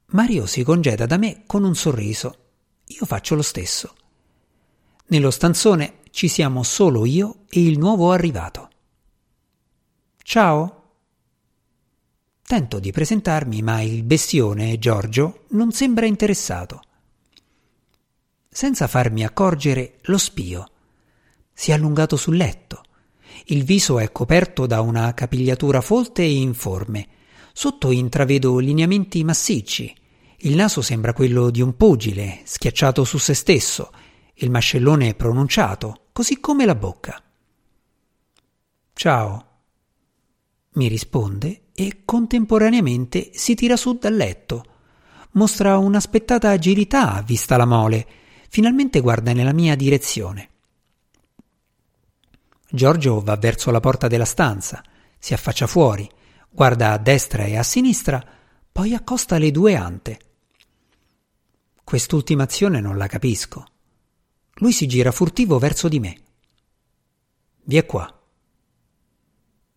Mario 0.07 0.45
si 0.45 0.63
congeda 0.63 1.05
da 1.05 1.17
me 1.17 1.43
con 1.45 1.63
un 1.63 1.75
sorriso. 1.75 2.35
Io 2.85 3.05
faccio 3.05 3.35
lo 3.35 3.41
stesso. 3.41 3.95
Nello 5.07 5.29
stanzone 5.29 5.99
ci 6.11 6.29
siamo 6.29 6.63
solo 6.63 7.05
io 7.05 7.43
e 7.49 7.65
il 7.65 7.77
nuovo 7.77 8.11
arrivato. 8.11 8.69
Ciao. 10.23 10.77
Tento 12.43 12.79
di 12.79 12.91
presentarmi, 12.91 13.61
ma 13.61 13.81
il 13.81 14.03
bestione, 14.03 14.79
Giorgio, 14.79 15.45
non 15.49 15.71
sembra 15.71 16.05
interessato. 16.05 16.81
Senza 18.49 18.87
farmi 18.87 19.25
accorgere, 19.25 19.99
lo 20.03 20.17
spio. 20.17 20.69
Si 21.53 21.71
è 21.71 21.73
allungato 21.73 22.15
sul 22.15 22.37
letto 22.37 22.83
il 23.51 23.65
viso 23.65 23.99
è 23.99 24.11
coperto 24.13 24.65
da 24.65 24.79
una 24.79 25.13
capigliatura 25.13 25.81
folte 25.81 26.21
e 26.21 26.31
informe. 26.31 27.07
Sotto 27.51 27.91
intravedo 27.91 28.59
lineamenti 28.59 29.23
massicci. 29.25 29.93
Il 30.43 30.55
naso 30.55 30.81
sembra 30.81 31.13
quello 31.13 31.49
di 31.49 31.61
un 31.61 31.75
pugile, 31.75 32.39
schiacciato 32.45 33.03
su 33.03 33.17
se 33.17 33.33
stesso, 33.33 33.91
il 34.35 34.49
mascellone 34.49 35.09
è 35.09 35.15
pronunciato, 35.15 36.07
così 36.13 36.39
come 36.39 36.65
la 36.65 36.75
bocca. 36.75 37.21
Ciao. 38.93 39.45
Mi 40.73 40.87
risponde 40.87 41.63
e 41.75 42.03
contemporaneamente 42.05 43.31
si 43.33 43.53
tira 43.55 43.75
su 43.75 43.97
dal 43.97 44.15
letto. 44.15 44.63
Mostra 45.31 45.77
un'aspettata 45.77 46.49
agilità 46.49 47.21
vista 47.25 47.57
la 47.57 47.65
mole. 47.65 48.07
Finalmente 48.47 49.01
guarda 49.01 49.33
nella 49.33 49.53
mia 49.53 49.75
direzione. 49.75 50.49
Giorgio 52.73 53.19
va 53.19 53.35
verso 53.35 53.69
la 53.69 53.81
porta 53.81 54.07
della 54.07 54.23
stanza, 54.23 54.81
si 55.19 55.33
affaccia 55.33 55.67
fuori, 55.67 56.09
guarda 56.49 56.93
a 56.93 56.97
destra 56.97 57.43
e 57.43 57.57
a 57.57 57.63
sinistra, 57.63 58.23
poi 58.71 58.93
accosta 58.93 59.37
le 59.37 59.51
due 59.51 59.75
ante. 59.75 60.19
Quest'ultima 61.83 62.43
azione 62.43 62.79
non 62.79 62.95
la 62.95 63.07
capisco. 63.07 63.65
Lui 64.55 64.71
si 64.71 64.87
gira 64.87 65.11
furtivo 65.11 65.59
verso 65.59 65.89
di 65.89 65.99
me. 65.99 66.17
Vi 67.63 67.75
è 67.75 67.85
qua. 67.85 68.21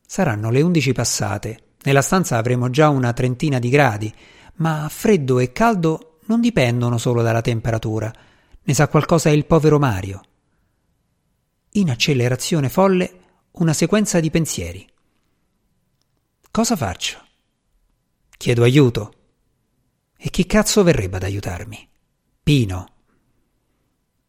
Saranno 0.06 0.50
le 0.50 0.62
undici 0.62 0.92
passate. 0.92 1.72
Nella 1.82 2.02
stanza 2.02 2.36
avremo 2.36 2.70
già 2.70 2.90
una 2.90 3.12
trentina 3.12 3.58
di 3.58 3.70
gradi, 3.70 4.14
ma 4.56 4.86
freddo 4.88 5.40
e 5.40 5.50
caldo 5.50 6.18
non 6.26 6.40
dipendono 6.40 6.96
solo 6.98 7.22
dalla 7.22 7.42
temperatura. 7.42 8.12
Ne 8.62 8.72
sa 8.72 8.86
qualcosa 8.86 9.30
il 9.30 9.46
povero 9.46 9.80
Mario 9.80 10.22
in 11.76 11.90
accelerazione 11.90 12.68
folle 12.68 13.20
una 13.52 13.72
sequenza 13.72 14.20
di 14.20 14.30
pensieri. 14.30 14.86
Cosa 16.50 16.76
faccio? 16.76 17.20
Chiedo 18.36 18.62
aiuto. 18.62 19.14
E 20.16 20.30
chi 20.30 20.46
cazzo 20.46 20.82
verrebbe 20.84 21.16
ad 21.16 21.24
aiutarmi? 21.24 21.88
Pino. 22.42 22.86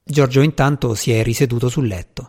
Giorgio 0.04 0.42
intanto 0.42 0.96
si 0.96 1.12
è 1.12 1.22
riseduto 1.22 1.70
sul 1.70 1.88
letto. 1.88 2.28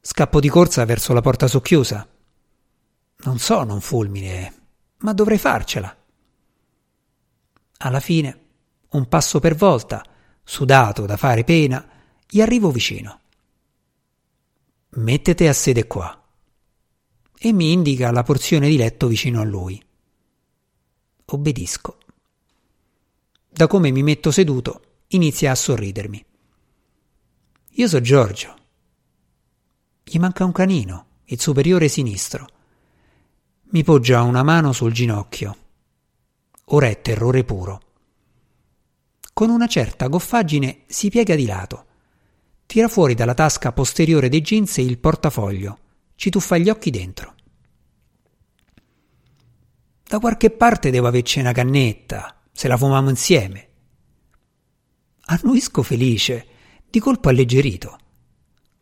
Scappo 0.00 0.40
di 0.40 0.48
corsa 0.48 0.84
verso 0.84 1.14
la 1.14 1.22
porta 1.22 1.46
socchiusa. 1.46 2.06
Non 3.16 3.38
sono 3.38 3.72
un 3.72 3.80
fulmine, 3.80 4.54
ma 4.98 5.14
dovrei 5.14 5.38
farcela. 5.38 5.96
Alla 7.78 8.00
fine, 8.00 8.40
un 8.90 9.08
passo 9.08 9.40
per 9.40 9.54
volta, 9.54 10.04
sudato 10.42 11.06
da 11.06 11.16
fare 11.16 11.44
pena, 11.44 11.86
gli 12.28 12.42
arrivo 12.42 12.70
vicino. 12.70 13.20
Mettete 14.96 15.48
a 15.48 15.52
sede 15.52 15.88
qua. 15.88 16.22
E 17.36 17.52
mi 17.52 17.72
indica 17.72 18.12
la 18.12 18.22
porzione 18.22 18.68
di 18.68 18.76
letto 18.76 19.08
vicino 19.08 19.40
a 19.40 19.44
lui. 19.44 19.82
Obbedisco. 21.24 21.98
Da 23.48 23.66
come 23.66 23.90
mi 23.90 24.04
metto 24.04 24.30
seduto, 24.30 24.98
inizia 25.08 25.50
a 25.50 25.56
sorridermi. 25.56 26.24
Io 27.70 27.88
so 27.88 28.00
Giorgio. 28.00 28.54
Gli 30.04 30.18
manca 30.18 30.44
un 30.44 30.52
canino, 30.52 31.06
il 31.24 31.40
superiore 31.40 31.88
sinistro. 31.88 32.46
Mi 33.70 33.82
poggia 33.82 34.22
una 34.22 34.44
mano 34.44 34.72
sul 34.72 34.92
ginocchio. 34.92 35.56
Ora 36.66 36.86
è 36.86 37.00
terrore 37.00 37.42
puro. 37.42 37.80
Con 39.32 39.50
una 39.50 39.66
certa 39.66 40.06
goffaggine 40.06 40.82
si 40.86 41.10
piega 41.10 41.34
di 41.34 41.46
lato. 41.46 41.86
Tira 42.66 42.88
fuori 42.88 43.14
dalla 43.14 43.34
tasca 43.34 43.72
posteriore 43.72 44.28
dei 44.28 44.40
jeans 44.40 44.76
il 44.78 44.98
portafoglio. 44.98 45.78
Ci 46.16 46.30
tuffa 46.30 46.56
gli 46.58 46.68
occhi 46.68 46.90
dentro. 46.90 47.34
Da 50.06 50.18
qualche 50.18 50.50
parte 50.50 50.90
devo 50.90 51.06
averci 51.06 51.40
una 51.40 51.52
cannetta, 51.52 52.40
se 52.52 52.68
la 52.68 52.76
fumiamo 52.76 53.08
insieme. 53.08 53.68
Annuisco 55.26 55.82
felice, 55.82 56.46
di 56.88 57.00
colpo 57.00 57.30
alleggerito. 57.30 57.98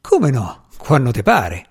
Come 0.00 0.30
no, 0.30 0.66
quando 0.76 1.10
te 1.10 1.22
pare. 1.22 1.66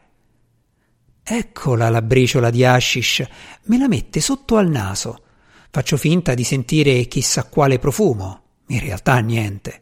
Eccola 1.23 1.89
la 1.89 2.01
briciola 2.01 2.49
di 2.49 2.65
hashish, 2.65 3.27
me 3.63 3.77
la 3.77 3.87
mette 3.87 4.21
sotto 4.21 4.57
al 4.57 4.69
naso. 4.69 5.23
Faccio 5.69 5.97
finta 5.97 6.33
di 6.33 6.43
sentire 6.43 7.05
chissà 7.05 7.45
quale 7.45 7.77
profumo, 7.77 8.41
in 8.67 8.79
realtà 8.79 9.19
niente. 9.19 9.79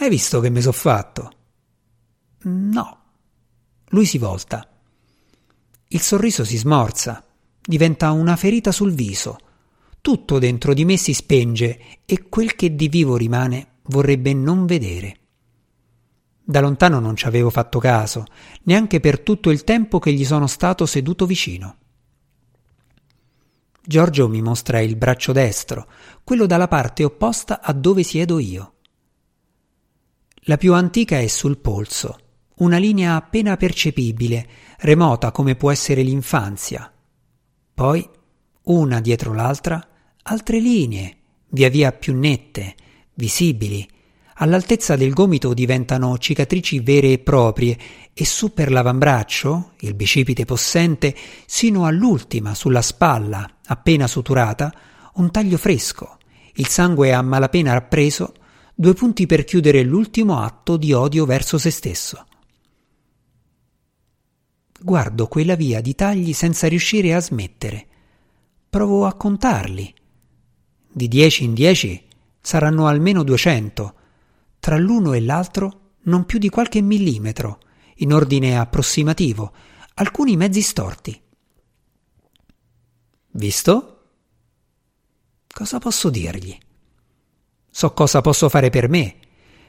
Hai 0.00 0.08
visto 0.08 0.40
che 0.40 0.48
mi 0.48 0.62
so 0.62 0.72
fatto? 0.72 1.30
No. 2.44 2.98
Lui 3.88 4.06
si 4.06 4.16
volta. 4.16 4.66
Il 5.88 6.00
sorriso 6.00 6.42
si 6.42 6.56
smorza, 6.56 7.22
diventa 7.60 8.10
una 8.10 8.34
ferita 8.34 8.72
sul 8.72 8.94
viso. 8.94 9.36
Tutto 10.00 10.38
dentro 10.38 10.72
di 10.72 10.86
me 10.86 10.96
si 10.96 11.12
spenge 11.12 11.98
e 12.06 12.28
quel 12.30 12.56
che 12.56 12.74
di 12.74 12.88
vivo 12.88 13.18
rimane 13.18 13.80
vorrebbe 13.88 14.32
non 14.32 14.64
vedere. 14.64 15.18
Da 16.42 16.60
lontano 16.60 16.98
non 16.98 17.14
ci 17.14 17.26
avevo 17.26 17.50
fatto 17.50 17.78
caso, 17.78 18.24
neanche 18.62 19.00
per 19.00 19.20
tutto 19.20 19.50
il 19.50 19.64
tempo 19.64 19.98
che 19.98 20.14
gli 20.14 20.24
sono 20.24 20.46
stato 20.46 20.86
seduto 20.86 21.26
vicino. 21.26 21.76
Giorgio 23.84 24.30
mi 24.30 24.40
mostra 24.40 24.80
il 24.80 24.96
braccio 24.96 25.32
destro, 25.32 25.86
quello 26.24 26.46
dalla 26.46 26.68
parte 26.68 27.04
opposta 27.04 27.60
a 27.60 27.74
dove 27.74 28.02
siedo 28.02 28.38
io. 28.38 28.76
La 30.44 30.56
più 30.56 30.72
antica 30.72 31.18
è 31.18 31.26
sul 31.26 31.58
polso, 31.58 32.18
una 32.56 32.78
linea 32.78 33.14
appena 33.14 33.58
percepibile, 33.58 34.48
remota 34.78 35.32
come 35.32 35.54
può 35.54 35.70
essere 35.70 36.02
l'infanzia. 36.02 36.90
Poi, 37.74 38.08
una 38.62 39.00
dietro 39.00 39.34
l'altra, 39.34 39.86
altre 40.22 40.58
linee, 40.58 41.16
via 41.48 41.68
via 41.68 41.92
più 41.92 42.16
nette, 42.16 42.74
visibili, 43.14 43.86
all'altezza 44.36 44.96
del 44.96 45.12
gomito 45.12 45.52
diventano 45.52 46.16
cicatrici 46.16 46.80
vere 46.80 47.12
e 47.12 47.18
proprie 47.18 47.76
e 48.14 48.24
su 48.24 48.54
per 48.54 48.72
l'avambraccio, 48.72 49.72
il 49.80 49.92
bicipite 49.92 50.46
possente, 50.46 51.14
sino 51.44 51.84
all'ultima 51.84 52.54
sulla 52.54 52.82
spalla, 52.82 53.46
appena 53.66 54.06
suturata, 54.06 54.72
un 55.14 55.30
taglio 55.30 55.58
fresco, 55.58 56.16
il 56.54 56.66
sangue 56.66 57.12
a 57.12 57.20
malapena 57.20 57.74
rappreso, 57.74 58.32
due 58.80 58.94
punti 58.94 59.26
per 59.26 59.44
chiudere 59.44 59.82
l'ultimo 59.82 60.38
atto 60.38 60.78
di 60.78 60.94
odio 60.94 61.26
verso 61.26 61.58
se 61.58 61.70
stesso. 61.70 62.26
Guardo 64.80 65.26
quella 65.26 65.54
via 65.54 65.82
di 65.82 65.94
tagli 65.94 66.32
senza 66.32 66.66
riuscire 66.66 67.12
a 67.12 67.20
smettere. 67.20 67.86
Provo 68.70 69.04
a 69.04 69.12
contarli. 69.12 69.94
Di 70.90 71.08
dieci 71.08 71.44
in 71.44 71.52
dieci 71.52 72.02
saranno 72.40 72.86
almeno 72.86 73.22
duecento, 73.22 73.94
tra 74.58 74.78
l'uno 74.78 75.12
e 75.12 75.20
l'altro 75.20 75.96
non 76.04 76.24
più 76.24 76.38
di 76.38 76.48
qualche 76.48 76.80
millimetro, 76.80 77.60
in 77.96 78.14
ordine 78.14 78.58
approssimativo, 78.58 79.52
alcuni 79.96 80.38
mezzi 80.38 80.62
storti. 80.62 81.20
Visto? 83.32 84.04
Cosa 85.52 85.78
posso 85.78 86.08
dirgli? 86.08 86.58
So 87.70 87.92
cosa 87.92 88.20
posso 88.20 88.48
fare 88.48 88.68
per 88.68 88.88
me. 88.88 89.16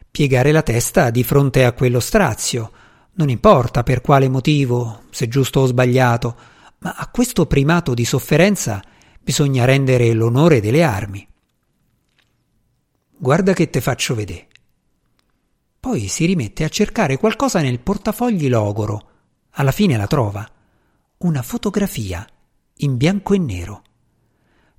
Piegare 0.09 0.51
la 0.51 0.63
testa 0.63 1.09
di 1.09 1.23
fronte 1.23 1.63
a 1.63 1.71
quello 1.71 1.99
strazio. 1.99 2.71
Non 3.13 3.29
importa 3.29 3.83
per 3.83 4.01
quale 4.01 4.27
motivo, 4.27 5.03
se 5.11 5.27
giusto 5.27 5.61
o 5.61 5.65
sbagliato, 5.65 6.35
ma 6.79 6.95
a 6.97 7.07
questo 7.07 7.45
primato 7.45 7.93
di 7.93 8.03
sofferenza 8.05 8.81
bisogna 9.21 9.65
rendere 9.65 10.11
l'onore 10.13 10.59
delle 10.59 10.83
armi. 10.83 11.25
Guarda 13.17 13.53
che 13.53 13.69
te 13.69 13.81
faccio 13.81 14.15
vedere. 14.15 14.47
Poi 15.79 16.07
si 16.07 16.25
rimette 16.25 16.63
a 16.63 16.69
cercare 16.69 17.17
qualcosa 17.17 17.61
nel 17.61 17.79
portafogli 17.79 18.49
logoro. 18.49 19.09
Alla 19.51 19.71
fine 19.71 19.95
la 19.95 20.07
trova. 20.07 20.47
Una 21.17 21.41
fotografia 21.41 22.27
in 22.77 22.97
bianco 22.97 23.33
e 23.33 23.37
nero. 23.37 23.83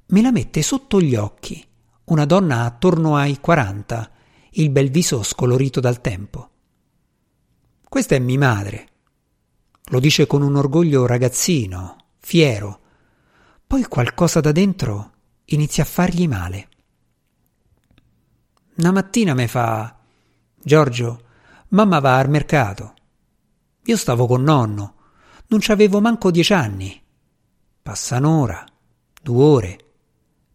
Me 0.07 0.23
la 0.23 0.33
mette 0.33 0.63
sotto 0.63 1.01
gli 1.01 1.15
occhi. 1.15 1.65
Una 2.13 2.27
donna 2.27 2.65
attorno 2.67 3.17
ai 3.17 3.41
quaranta, 3.41 4.11
il 4.51 4.69
bel 4.69 4.91
viso 4.91 5.23
scolorito 5.23 5.81
dal 5.81 6.03
tempo. 6.03 6.51
Questa 7.89 8.15
è 8.15 8.19
mia 8.19 8.37
madre. 8.37 8.89
Lo 9.85 9.99
dice 9.99 10.27
con 10.27 10.43
un 10.43 10.57
orgoglio 10.57 11.07
ragazzino, 11.07 11.97
fiero. 12.19 12.81
Poi 13.67 13.85
qualcosa 13.85 14.41
da 14.41 14.53
dentro 14.53 15.13
inizia 15.47 15.85
a 15.85 15.87
fargli 15.87 16.29
male. 16.29 16.69
Una 18.75 18.93
mattina 18.93 19.33
me 19.33 19.49
fa 19.49 19.97
Giorgio, 20.63 21.23
mamma 21.69 21.99
va 22.01 22.19
al 22.19 22.29
mercato. 22.29 22.95
Io 23.85 23.97
stavo 23.97 24.27
con 24.27 24.43
nonno, 24.43 24.97
non 25.47 25.61
ci 25.61 25.73
avevo 25.73 25.99
manco 26.03 26.31
dieci 26.31 26.53
anni. 26.53 27.03
Passa 27.81 28.19
un'ora, 28.19 28.63
due 29.23 29.43
ore. 29.43 29.79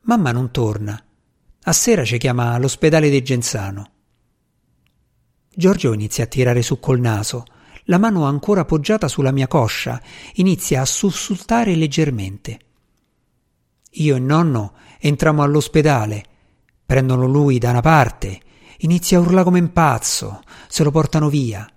Mamma 0.02 0.32
non 0.32 0.52
torna. 0.52 1.02
A 1.68 1.74
sera 1.74 2.06
ci 2.06 2.18
chiama 2.18 2.54
all'ospedale 2.54 3.10
di 3.10 3.22
Genzano. 3.22 3.92
Giorgio 5.54 5.92
inizia 5.92 6.24
a 6.24 6.28
tirare 6.28 6.62
su 6.62 6.80
col 6.80 7.02
naso, 7.02 7.44
la 7.86 7.98
mano 7.98 8.24
ancora 8.24 8.62
appoggiata 8.62 9.10
sulla 9.10 9.32
mia 9.32 9.48
coscia, 9.48 10.02
inizia 10.36 10.80
a 10.80 10.86
sussultare 10.86 11.76
leggermente. 11.76 12.60
Io 13.92 14.16
e 14.16 14.20
nonno 14.20 14.76
entriamo 14.98 15.44
all'ospedale, 15.44 16.24
prendono 16.86 17.26
lui 17.26 17.58
da 17.58 17.72
una 17.72 17.82
parte, 17.82 18.40
Inizia 18.82 19.18
a 19.18 19.22
urlare 19.22 19.44
come 19.44 19.60
un 19.60 19.74
pazzo, 19.74 20.44
se 20.68 20.84
lo 20.84 20.92
portano 20.92 21.30
via. 21.30 21.68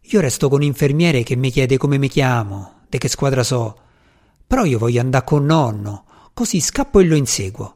Io 0.00 0.20
resto 0.20 0.48
con 0.48 0.60
l'infermiere 0.60 1.22
che 1.22 1.36
mi 1.36 1.50
chiede 1.50 1.76
come 1.76 1.98
mi 1.98 2.08
chiamo, 2.08 2.80
di 2.88 2.96
che 2.96 3.08
squadra 3.08 3.42
so. 3.42 3.78
Però 4.46 4.64
io 4.64 4.78
voglio 4.78 5.00
andare 5.00 5.24
con 5.24 5.44
nonno, 5.44 6.04
così 6.32 6.60
scappo 6.60 6.98
e 6.98 7.04
lo 7.04 7.14
inseguo. 7.14 7.74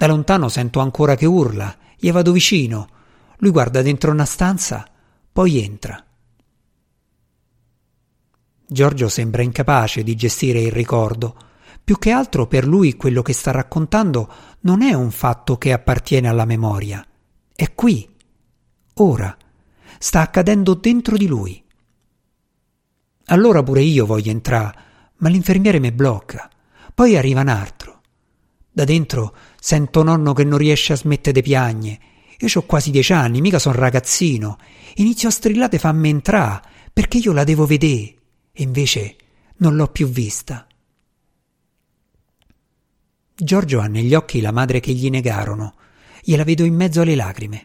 Da 0.00 0.06
lontano 0.06 0.48
sento 0.48 0.80
ancora 0.80 1.14
che 1.14 1.26
urla, 1.26 1.76
gli 1.98 2.10
vado 2.10 2.32
vicino. 2.32 2.88
Lui 3.36 3.50
guarda 3.50 3.82
dentro 3.82 4.10
una 4.10 4.24
stanza, 4.24 4.88
poi 5.30 5.62
entra. 5.62 6.02
Giorgio 8.66 9.10
sembra 9.10 9.42
incapace 9.42 10.02
di 10.02 10.16
gestire 10.16 10.62
il 10.62 10.72
ricordo. 10.72 11.36
Più 11.84 11.98
che 11.98 12.12
altro 12.12 12.46
per 12.46 12.66
lui 12.66 12.96
quello 12.96 13.20
che 13.20 13.34
sta 13.34 13.50
raccontando 13.50 14.32
non 14.60 14.80
è 14.80 14.94
un 14.94 15.10
fatto 15.10 15.58
che 15.58 15.70
appartiene 15.70 16.28
alla 16.28 16.46
memoria, 16.46 17.06
è 17.54 17.74
qui, 17.74 18.08
ora, 18.94 19.36
sta 19.98 20.22
accadendo 20.22 20.72
dentro 20.72 21.18
di 21.18 21.26
lui. 21.26 21.62
Allora 23.26 23.62
pure 23.62 23.82
io 23.82 24.06
voglio 24.06 24.30
entrare, 24.30 24.78
ma 25.16 25.28
l'infermiere 25.28 25.78
mi 25.78 25.92
blocca. 25.92 26.48
Poi 26.94 27.18
arriva 27.18 27.42
un 27.42 27.48
altro. 27.48 28.00
Da 28.72 28.84
dentro 28.84 29.34
sento 29.60 30.02
nonno 30.02 30.32
che 30.32 30.44
non 30.44 30.58
riesce 30.58 30.92
a 30.92 30.96
smettere 30.96 31.32
di 31.32 31.42
piagne. 31.42 32.00
Io 32.38 32.48
ho 32.52 32.62
quasi 32.62 32.90
dieci 32.90 33.12
anni, 33.12 33.40
mica 33.40 33.58
sono 33.58 33.76
ragazzino. 33.76 34.58
Inizio 34.96 35.28
a 35.28 35.32
strillare 35.32 35.78
fammi 35.78 36.08
entrare, 36.08 36.62
perché 36.92 37.18
io 37.18 37.32
la 37.32 37.44
devo 37.44 37.66
vedere. 37.66 38.14
E 38.52 38.62
invece 38.62 39.16
non 39.58 39.76
l'ho 39.76 39.88
più 39.88 40.08
vista. 40.08 40.66
Giorgio 43.34 43.80
ha 43.80 43.86
negli 43.86 44.14
occhi 44.14 44.40
la 44.40 44.52
madre 44.52 44.80
che 44.80 44.92
gli 44.92 45.08
negarono 45.10 45.74
gliela 46.22 46.44
vedo 46.44 46.64
in 46.64 46.74
mezzo 46.74 47.00
alle 47.00 47.14
lacrime. 47.14 47.64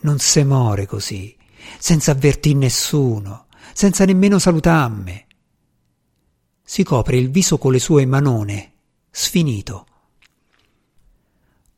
Non 0.00 0.18
se 0.18 0.44
more 0.44 0.86
così. 0.86 1.36
senza 1.78 2.12
avvertì 2.12 2.54
nessuno, 2.54 3.46
senza 3.74 4.04
nemmeno 4.04 4.38
salutarmi. 4.38 5.26
Si 6.62 6.82
copre 6.82 7.16
il 7.16 7.30
viso 7.30 7.58
con 7.58 7.72
le 7.72 7.78
sue 7.78 8.06
manone, 8.06 8.72
sfinito. 9.10 9.86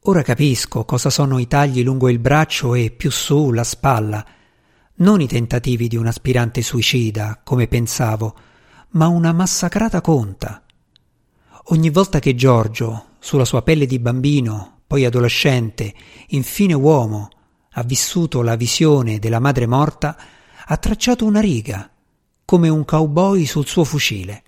Ora 0.05 0.23
capisco 0.23 0.87
cosa 0.87 1.11
sono 1.11 1.39
i 1.39 1.47
tagli 1.47 1.83
lungo 1.83 2.09
il 2.09 2.19
braccio 2.19 2.75
e 2.75 2.91
più 2.91 3.11
su 3.11 3.51
la 3.51 3.65
spalla, 3.65 4.25
non 4.95 5.21
i 5.21 5.27
tentativi 5.27 5.89
di 5.89 5.97
un 5.97 6.07
aspirante 6.07 6.63
suicida, 6.63 7.41
come 7.45 7.69
pensavo, 7.69 8.35
ma 8.93 9.09
una 9.09 9.33
massacrata 9.33 10.01
conta. 10.01 10.63
Ogni 11.65 11.91
volta 11.91 12.19
che 12.19 12.35
Giorgio, 12.35 13.09
sulla 13.19 13.45
sua 13.45 13.61
pelle 13.61 13.85
di 13.85 13.99
bambino, 13.99 14.81
poi 14.87 15.05
adolescente, 15.05 15.95
infine 16.29 16.73
uomo, 16.73 17.29
ha 17.73 17.83
vissuto 17.83 18.41
la 18.41 18.57
visione 18.57 19.19
della 19.19 19.39
madre 19.39 19.67
morta, 19.67 20.17
ha 20.65 20.77
tracciato 20.79 21.27
una 21.27 21.41
riga, 21.41 21.91
come 22.47 22.71
un 22.71 22.87
cowboy 22.87 23.45
sul 23.45 23.67
suo 23.67 23.85
fucile. 23.85 24.45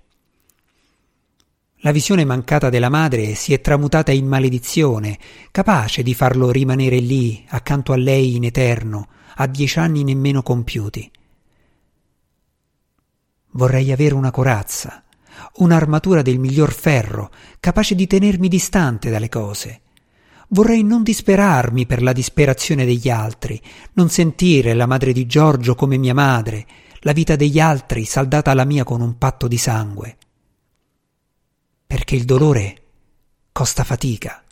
La 1.85 1.91
visione 1.91 2.23
mancata 2.23 2.69
della 2.69 2.87
madre 2.87 3.35
si 3.35 3.51
è 3.51 3.59
tramutata 3.59 4.13
in 4.13 4.25
maledizione, 4.25 5.19
capace 5.51 6.01
di 6.01 6.13
farlo 6.13 6.49
rimanere 6.49 6.99
lì, 6.99 7.43
accanto 7.49 7.91
a 7.91 7.97
lei 7.97 8.37
in 8.37 8.45
eterno, 8.45 9.09
a 9.35 9.47
dieci 9.47 9.79
anni 9.79 10.05
nemmeno 10.05 10.43
compiuti. 10.43 11.11
Vorrei 13.51 13.91
avere 13.91 14.13
una 14.13 14.31
corazza, 14.31 15.03
un'armatura 15.55 16.21
del 16.21 16.39
miglior 16.39 16.71
ferro, 16.71 17.29
capace 17.59 17.95
di 17.95 18.07
tenermi 18.07 18.47
distante 18.47 19.09
dalle 19.09 19.27
cose. 19.27 19.81
Vorrei 20.47 20.83
non 20.83 21.03
disperarmi 21.03 21.85
per 21.85 22.01
la 22.01 22.13
disperazione 22.13 22.85
degli 22.85 23.09
altri, 23.09 23.61
non 23.95 24.07
sentire 24.07 24.73
la 24.73 24.85
madre 24.85 25.11
di 25.11 25.25
Giorgio 25.25 25.75
come 25.75 25.97
mia 25.97 26.13
madre, 26.13 26.65
la 26.99 27.11
vita 27.11 27.35
degli 27.35 27.59
altri 27.59 28.05
saldata 28.05 28.51
alla 28.51 28.63
mia 28.63 28.85
con 28.85 29.01
un 29.01 29.17
patto 29.17 29.49
di 29.49 29.57
sangue 29.57 30.17
perché 31.93 32.15
il 32.15 32.25
dolore 32.25 32.81
costa 33.51 33.83
fatica. 33.83 34.43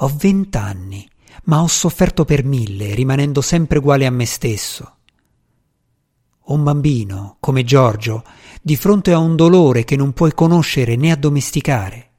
Ho 0.00 0.12
vent'anni, 0.14 1.08
ma 1.44 1.62
ho 1.62 1.66
sofferto 1.66 2.26
per 2.26 2.44
mille, 2.44 2.94
rimanendo 2.94 3.40
sempre 3.40 3.78
uguale 3.78 4.04
a 4.04 4.10
me 4.10 4.26
stesso. 4.26 4.96
Un 6.48 6.62
bambino, 6.62 7.38
come 7.40 7.64
Giorgio, 7.64 8.24
di 8.60 8.76
fronte 8.76 9.14
a 9.14 9.18
un 9.18 9.36
dolore 9.36 9.84
che 9.84 9.96
non 9.96 10.12
puoi 10.12 10.34
conoscere 10.34 10.96
né 10.96 11.12
addomesticare. 11.12 12.10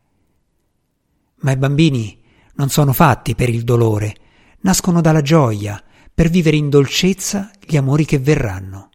Ma 1.41 1.51
i 1.51 1.57
bambini 1.57 2.19
non 2.55 2.69
sono 2.69 2.93
fatti 2.93 3.35
per 3.35 3.49
il 3.49 3.63
dolore, 3.63 4.15
nascono 4.61 5.01
dalla 5.01 5.21
gioia, 5.21 5.79
per 6.11 6.29
vivere 6.29 6.57
in 6.57 6.69
dolcezza 6.69 7.51
gli 7.63 7.77
amori 7.77 8.05
che 8.05 8.17
verranno. 8.17 8.89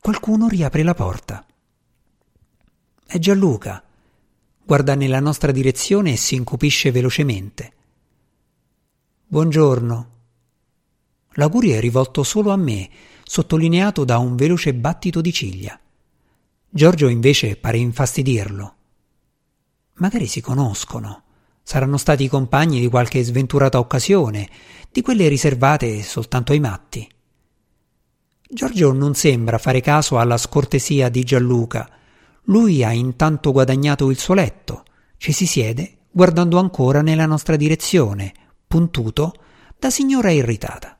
Qualcuno 0.00 0.48
riapre 0.48 0.82
la 0.82 0.94
porta. 0.94 1.44
È 3.12 3.18
Gianluca. 3.18 3.82
Guarda 4.62 4.94
nella 4.94 5.18
nostra 5.18 5.50
direzione 5.50 6.12
e 6.12 6.16
si 6.16 6.36
incupisce 6.36 6.92
velocemente. 6.92 7.72
Buongiorno. 9.26 10.10
L'augurio 11.30 11.74
è 11.74 11.80
rivolto 11.80 12.22
solo 12.22 12.52
a 12.52 12.56
me, 12.56 12.88
sottolineato 13.24 14.04
da 14.04 14.18
un 14.18 14.36
veloce 14.36 14.74
battito 14.74 15.20
di 15.20 15.32
ciglia. 15.32 15.76
Giorgio 16.68 17.08
invece 17.08 17.56
pare 17.56 17.78
infastidirlo. 17.78 18.74
Magari 19.94 20.28
si 20.28 20.40
conoscono. 20.40 21.22
Saranno 21.64 21.96
stati 21.96 22.28
compagni 22.28 22.78
di 22.78 22.86
qualche 22.86 23.24
sventurata 23.24 23.80
occasione, 23.80 24.48
di 24.88 25.02
quelle 25.02 25.26
riservate 25.26 26.00
soltanto 26.04 26.52
ai 26.52 26.60
matti. 26.60 27.10
Giorgio 28.48 28.92
non 28.92 29.16
sembra 29.16 29.58
fare 29.58 29.80
caso 29.80 30.16
alla 30.16 30.36
scortesia 30.36 31.08
di 31.08 31.24
Gianluca, 31.24 31.98
lui 32.50 32.84
ha 32.84 32.92
intanto 32.92 33.52
guadagnato 33.52 34.10
il 34.10 34.18
suo 34.18 34.34
letto, 34.34 34.84
ci 35.16 35.32
si 35.32 35.46
siede 35.46 35.98
guardando 36.10 36.58
ancora 36.58 37.02
nella 37.02 37.26
nostra 37.26 37.56
direzione, 37.56 38.32
puntuto 38.66 39.32
da 39.78 39.90
signora 39.90 40.30
irritata. 40.30 40.98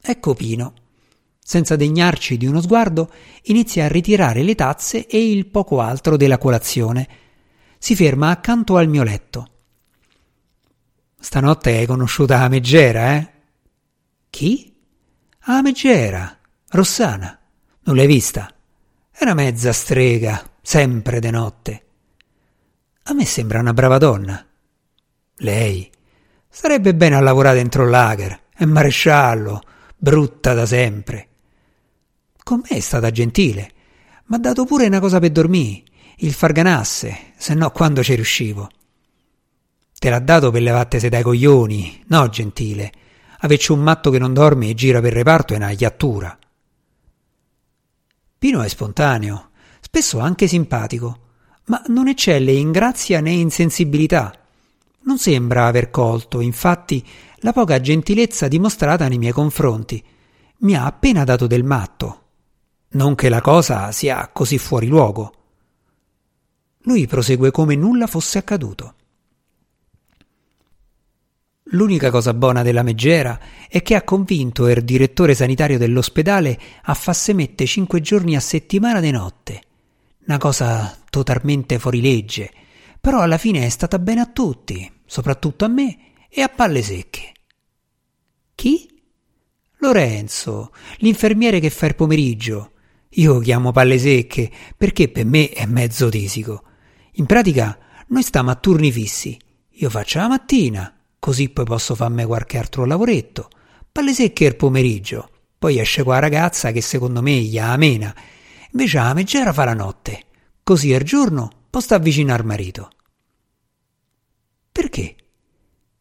Ecco 0.00 0.34
Pino. 0.34 0.74
Senza 1.46 1.76
degnarci 1.76 2.36
di 2.36 2.46
uno 2.46 2.60
sguardo, 2.60 3.12
inizia 3.44 3.84
a 3.84 3.88
ritirare 3.88 4.42
le 4.42 4.54
tazze 4.54 5.06
e 5.06 5.30
il 5.30 5.46
poco 5.46 5.80
altro 5.80 6.16
della 6.16 6.38
colazione. 6.38 7.08
Si 7.78 7.94
ferma 7.94 8.30
accanto 8.30 8.76
al 8.76 8.88
mio 8.88 9.02
letto. 9.02 9.48
Stanotte 11.20 11.76
hai 11.76 11.86
conosciuta 11.86 12.38
la 12.38 12.48
Meggera, 12.48 13.14
eh? 13.14 13.30
Chi? 14.30 14.74
Ah, 15.40 15.62
Meggera, 15.62 16.38
Rossana. 16.70 17.38
Non 17.82 17.94
l'hai 17.94 18.06
vista? 18.06 18.53
Era 19.16 19.32
mezza 19.34 19.72
strega, 19.72 20.42
sempre 20.60 21.20
de 21.20 21.30
notte. 21.30 21.84
A 23.04 23.14
me 23.14 23.24
sembra 23.24 23.60
una 23.60 23.72
brava 23.72 23.96
donna. 23.96 24.44
Lei 25.36 25.88
sarebbe 26.48 26.94
bene 26.94 27.14
a 27.14 27.20
lavorare 27.20 27.56
dentro 27.56 27.88
lager, 27.88 28.42
è 28.52 28.64
maresciallo, 28.64 29.62
brutta 29.96 30.52
da 30.52 30.66
sempre. 30.66 31.28
Con 32.42 32.62
me 32.68 32.76
è 32.76 32.80
stata 32.80 33.10
gentile, 33.12 33.70
m'ha 34.26 34.38
dato 34.38 34.64
pure 34.64 34.86
una 34.86 35.00
cosa 35.00 35.20
per 35.20 35.30
dormire, 35.30 35.84
il 36.18 36.32
farganasse, 36.32 37.34
se 37.36 37.54
no 37.54 37.70
quando 37.70 38.02
ci 38.02 38.14
riuscivo. 38.14 38.68
Te 39.96 40.10
l'ha 40.10 40.18
dato 40.18 40.50
per 40.50 40.62
levattese 40.62 41.08
dai 41.08 41.22
coglioni, 41.22 42.02
no 42.08 42.28
gentile. 42.28 42.92
Avecci 43.38 43.70
un 43.70 43.80
matto 43.80 44.10
che 44.10 44.18
non 44.18 44.34
dorme 44.34 44.68
e 44.68 44.74
gira 44.74 45.00
per 45.00 45.12
reparto 45.12 45.54
è 45.54 45.56
una 45.56 45.70
iattura. 45.70 46.36
Pino 48.38 48.62
è 48.62 48.68
spontaneo, 48.68 49.50
spesso 49.80 50.18
anche 50.18 50.46
simpatico, 50.46 51.18
ma 51.66 51.82
non 51.86 52.08
eccelle 52.08 52.52
in 52.52 52.70
grazia 52.72 53.20
né 53.20 53.30
in 53.30 53.50
sensibilità. 53.50 54.32
Non 55.02 55.18
sembra 55.18 55.66
aver 55.66 55.90
colto, 55.90 56.40
infatti, 56.40 57.04
la 57.38 57.52
poca 57.52 57.80
gentilezza 57.80 58.48
dimostrata 58.48 59.08
nei 59.08 59.18
miei 59.18 59.32
confronti. 59.32 60.02
Mi 60.58 60.74
ha 60.74 60.86
appena 60.86 61.24
dato 61.24 61.46
del 61.46 61.64
matto. 61.64 62.22
Non 62.90 63.14
che 63.14 63.28
la 63.28 63.40
cosa 63.40 63.92
sia 63.92 64.28
così 64.32 64.56
fuori 64.58 64.86
luogo. 64.86 65.32
Lui 66.82 67.06
prosegue 67.06 67.50
come 67.50 67.74
nulla 67.76 68.06
fosse 68.06 68.38
accaduto. 68.38 68.94
L'unica 71.68 72.10
cosa 72.10 72.34
buona 72.34 72.62
della 72.62 72.82
Meggera 72.82 73.40
è 73.68 73.80
che 73.80 73.94
ha 73.94 74.02
convinto 74.02 74.68
il 74.68 74.84
direttore 74.84 75.34
sanitario 75.34 75.78
dell'ospedale 75.78 76.58
a 76.82 76.92
fassemette 76.92 77.64
cinque 77.64 78.02
giorni 78.02 78.36
a 78.36 78.40
settimana 78.40 79.00
di 79.00 79.10
notte. 79.10 79.62
Una 80.26 80.36
cosa 80.36 80.94
totalmente 81.08 81.78
fuori 81.78 82.02
legge, 82.02 82.50
però 83.00 83.20
alla 83.20 83.38
fine 83.38 83.64
è 83.64 83.70
stata 83.70 83.98
bene 83.98 84.20
a 84.20 84.26
tutti, 84.26 84.90
soprattutto 85.06 85.64
a 85.64 85.68
me 85.68 86.12
e 86.28 86.42
a 86.42 86.48
palle 86.50 86.82
secche. 86.82 87.32
Chi? 88.54 89.02
Lorenzo, 89.78 90.70
l'infermiere 90.98 91.60
che 91.60 91.70
fa 91.70 91.86
il 91.86 91.94
pomeriggio. 91.94 92.72
Io 93.16 93.38
chiamo 93.38 93.72
palle 93.72 93.98
secche 93.98 94.50
perché 94.76 95.08
per 95.08 95.24
me 95.24 95.48
è 95.48 95.64
mezzo 95.64 96.10
tisico. 96.10 96.62
In 97.12 97.26
pratica 97.26 97.78
noi 98.08 98.22
stiamo 98.22 98.50
a 98.50 98.54
turni 98.54 98.92
fissi. 98.92 99.38
Io 99.76 99.88
faccio 99.88 100.18
la 100.18 100.28
mattina, 100.28 100.94
così 101.24 101.48
poi 101.48 101.64
posso 101.64 101.94
farmi 101.94 102.26
qualche 102.26 102.58
altro 102.58 102.84
lavoretto. 102.84 103.48
Palle 103.90 104.12
secche 104.12 104.44
il 104.44 104.56
pomeriggio, 104.56 105.30
poi 105.58 105.80
esce 105.80 106.02
qua 106.02 106.18
ragazza 106.18 106.70
che 106.70 106.82
secondo 106.82 107.22
me 107.22 107.32
gli 107.32 107.58
amena, 107.58 108.14
invece 108.72 108.98
la 108.98 109.14
meggera 109.14 109.50
fa 109.50 109.64
la 109.64 109.72
notte, 109.72 110.24
così 110.62 110.90
il 110.90 111.02
giorno 111.02 111.68
stare 111.78 112.02
vicino 112.02 112.34
al 112.34 112.44
marito. 112.44 112.90
Perché? 114.70 115.16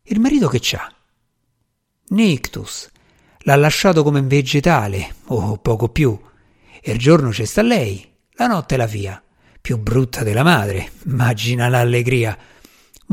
Il 0.02 0.20
marito 0.20 0.50
che 0.50 0.60
c'ha? 0.62 0.94
Nictus. 2.10 2.92
L'ha 3.44 3.56
lasciato 3.56 4.04
come 4.04 4.22
vegetale, 4.24 5.16
o 5.28 5.58
poco 5.58 5.88
più. 5.88 6.20
Il 6.82 6.98
giorno 6.98 7.30
c'è 7.30 7.46
sta 7.46 7.62
lei, 7.62 8.14
la 8.32 8.48
notte 8.48 8.76
la 8.76 8.88
fia. 8.88 9.24
Più 9.62 9.78
brutta 9.78 10.22
della 10.22 10.44
madre, 10.44 10.92
immagina 11.06 11.70
l'allegria. 11.70 12.38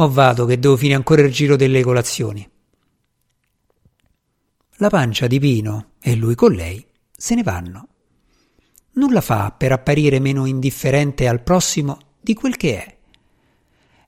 Ma 0.01 0.07
vado 0.07 0.47
che 0.47 0.59
devo 0.59 0.79
finire 0.79 0.97
ancora 0.97 1.21
il 1.21 1.31
giro 1.31 1.57
delle 1.57 1.83
colazioni. 1.83 2.49
La 4.77 4.89
pancia 4.89 5.27
di 5.27 5.39
Pino 5.39 5.91
e 6.01 6.15
lui 6.15 6.35
con 6.35 6.53
lei 6.53 6.83
se 7.15 7.35
ne 7.35 7.43
vanno. 7.43 7.89
Nulla 8.93 9.21
fa 9.21 9.51
per 9.51 9.73
apparire 9.73 10.19
meno 10.19 10.47
indifferente 10.47 11.29
al 11.29 11.43
prossimo 11.43 11.99
di 12.19 12.33
quel 12.33 12.57
che 12.57 12.83
è. 12.83 12.97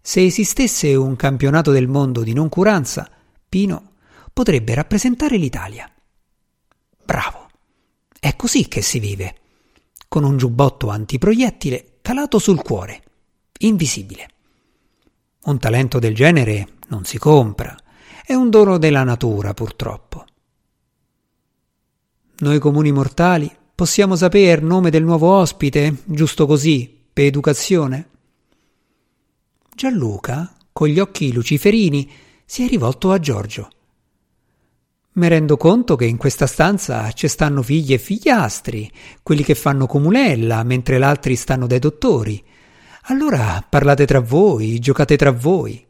Se 0.00 0.24
esistesse 0.24 0.94
un 0.94 1.14
campionato 1.14 1.72
del 1.72 1.88
mondo 1.88 2.22
di 2.22 2.32
noncuranza, 2.32 3.10
Pino 3.46 3.92
potrebbe 4.32 4.72
rappresentare 4.72 5.36
l'Italia. 5.36 5.92
Bravo. 7.04 7.50
È 8.18 8.34
così 8.34 8.66
che 8.66 8.80
si 8.80 8.98
vive, 8.98 9.34
con 10.08 10.24
un 10.24 10.38
giubbotto 10.38 10.88
antiproiettile 10.88 11.98
calato 12.00 12.38
sul 12.38 12.62
cuore, 12.62 13.02
invisibile. 13.58 14.28
Un 15.44 15.58
talento 15.58 15.98
del 15.98 16.14
genere 16.14 16.68
non 16.88 17.04
si 17.04 17.18
compra, 17.18 17.76
È 18.24 18.32
un 18.34 18.48
dono 18.48 18.78
della 18.78 19.02
natura, 19.02 19.52
purtroppo. 19.54 20.24
Noi 22.38 22.58
comuni 22.60 22.92
mortali 22.92 23.50
possiamo 23.74 24.14
sapere 24.14 24.60
il 24.60 24.64
nome 24.64 24.90
del 24.90 25.02
nuovo 25.02 25.28
ospite, 25.32 26.02
giusto 26.04 26.46
così, 26.46 27.06
per 27.12 27.24
educazione? 27.24 28.08
Gianluca, 29.74 30.54
con 30.72 30.86
gli 30.86 31.00
occhi 31.00 31.32
luciferini, 31.32 32.08
si 32.44 32.64
è 32.64 32.68
rivolto 32.68 33.10
a 33.10 33.18
Giorgio. 33.18 33.68
Mi 35.14 35.26
rendo 35.26 35.56
conto 35.56 35.96
che 35.96 36.04
in 36.04 36.18
questa 36.18 36.46
stanza 36.46 37.10
ci 37.10 37.26
stanno 37.26 37.62
figli 37.62 37.92
e 37.92 37.98
figliastri, 37.98 38.90
quelli 39.24 39.42
che 39.42 39.56
fanno 39.56 39.86
comunella, 39.86 40.62
mentre 40.62 40.98
gli 40.98 41.02
altri 41.02 41.34
stanno 41.34 41.66
dai 41.66 41.80
dottori. 41.80 42.42
Allora 43.06 43.64
parlate 43.68 44.06
tra 44.06 44.20
voi, 44.20 44.78
giocate 44.78 45.16
tra 45.16 45.32
voi. 45.32 45.84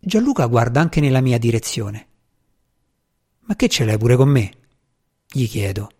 Gianluca 0.00 0.46
guarda 0.46 0.80
anche 0.80 1.00
nella 1.00 1.20
mia 1.20 1.38
direzione. 1.38 2.06
Ma 3.42 3.54
che 3.54 3.68
ce 3.68 3.84
l'hai 3.84 3.98
pure 3.98 4.16
con 4.16 4.28
me? 4.28 4.52
gli 5.30 5.46
chiedo. 5.46 5.90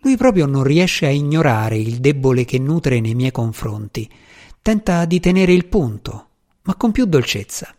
Lui 0.00 0.16
proprio 0.16 0.44
non 0.44 0.64
riesce 0.64 1.06
a 1.06 1.10
ignorare 1.10 1.78
il 1.78 1.96
debole 1.96 2.44
che 2.44 2.58
nutre 2.58 3.00
nei 3.00 3.14
miei 3.14 3.32
confronti. 3.32 4.08
Tenta 4.60 5.06
di 5.06 5.18
tenere 5.18 5.52
il 5.52 5.66
punto, 5.66 6.28
ma 6.62 6.74
con 6.74 6.92
più 6.92 7.06
dolcezza. 7.06 7.74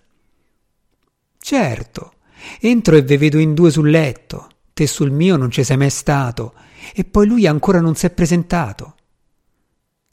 Certo, 1.37 2.13
entro 2.59 2.95
e 2.95 3.03
ve 3.03 3.17
vedo 3.17 3.37
in 3.37 3.53
due 3.53 3.69
sul 3.69 3.91
letto. 3.91 4.49
Te 4.73 4.87
sul 4.87 5.11
mio 5.11 5.37
non 5.37 5.51
ci 5.51 5.63
sei 5.63 5.77
mai 5.77 5.91
stato, 5.91 6.55
e 6.95 7.03
poi 7.03 7.27
lui 7.27 7.45
ancora 7.45 7.79
non 7.79 7.95
si 7.95 8.07
è 8.07 8.09
presentato. 8.09 8.95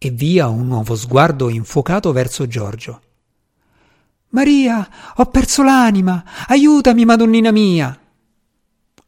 E 0.06 0.10
via 0.12 0.46
un 0.46 0.68
nuovo 0.68 0.94
sguardo 0.94 1.48
infuocato 1.48 2.12
verso 2.12 2.46
Giorgio. 2.46 3.00
Maria, 4.28 4.88
ho 5.16 5.26
perso 5.26 5.64
l'anima! 5.64 6.24
Aiutami, 6.46 7.04
Madonnina 7.04 7.50
mia! 7.50 7.98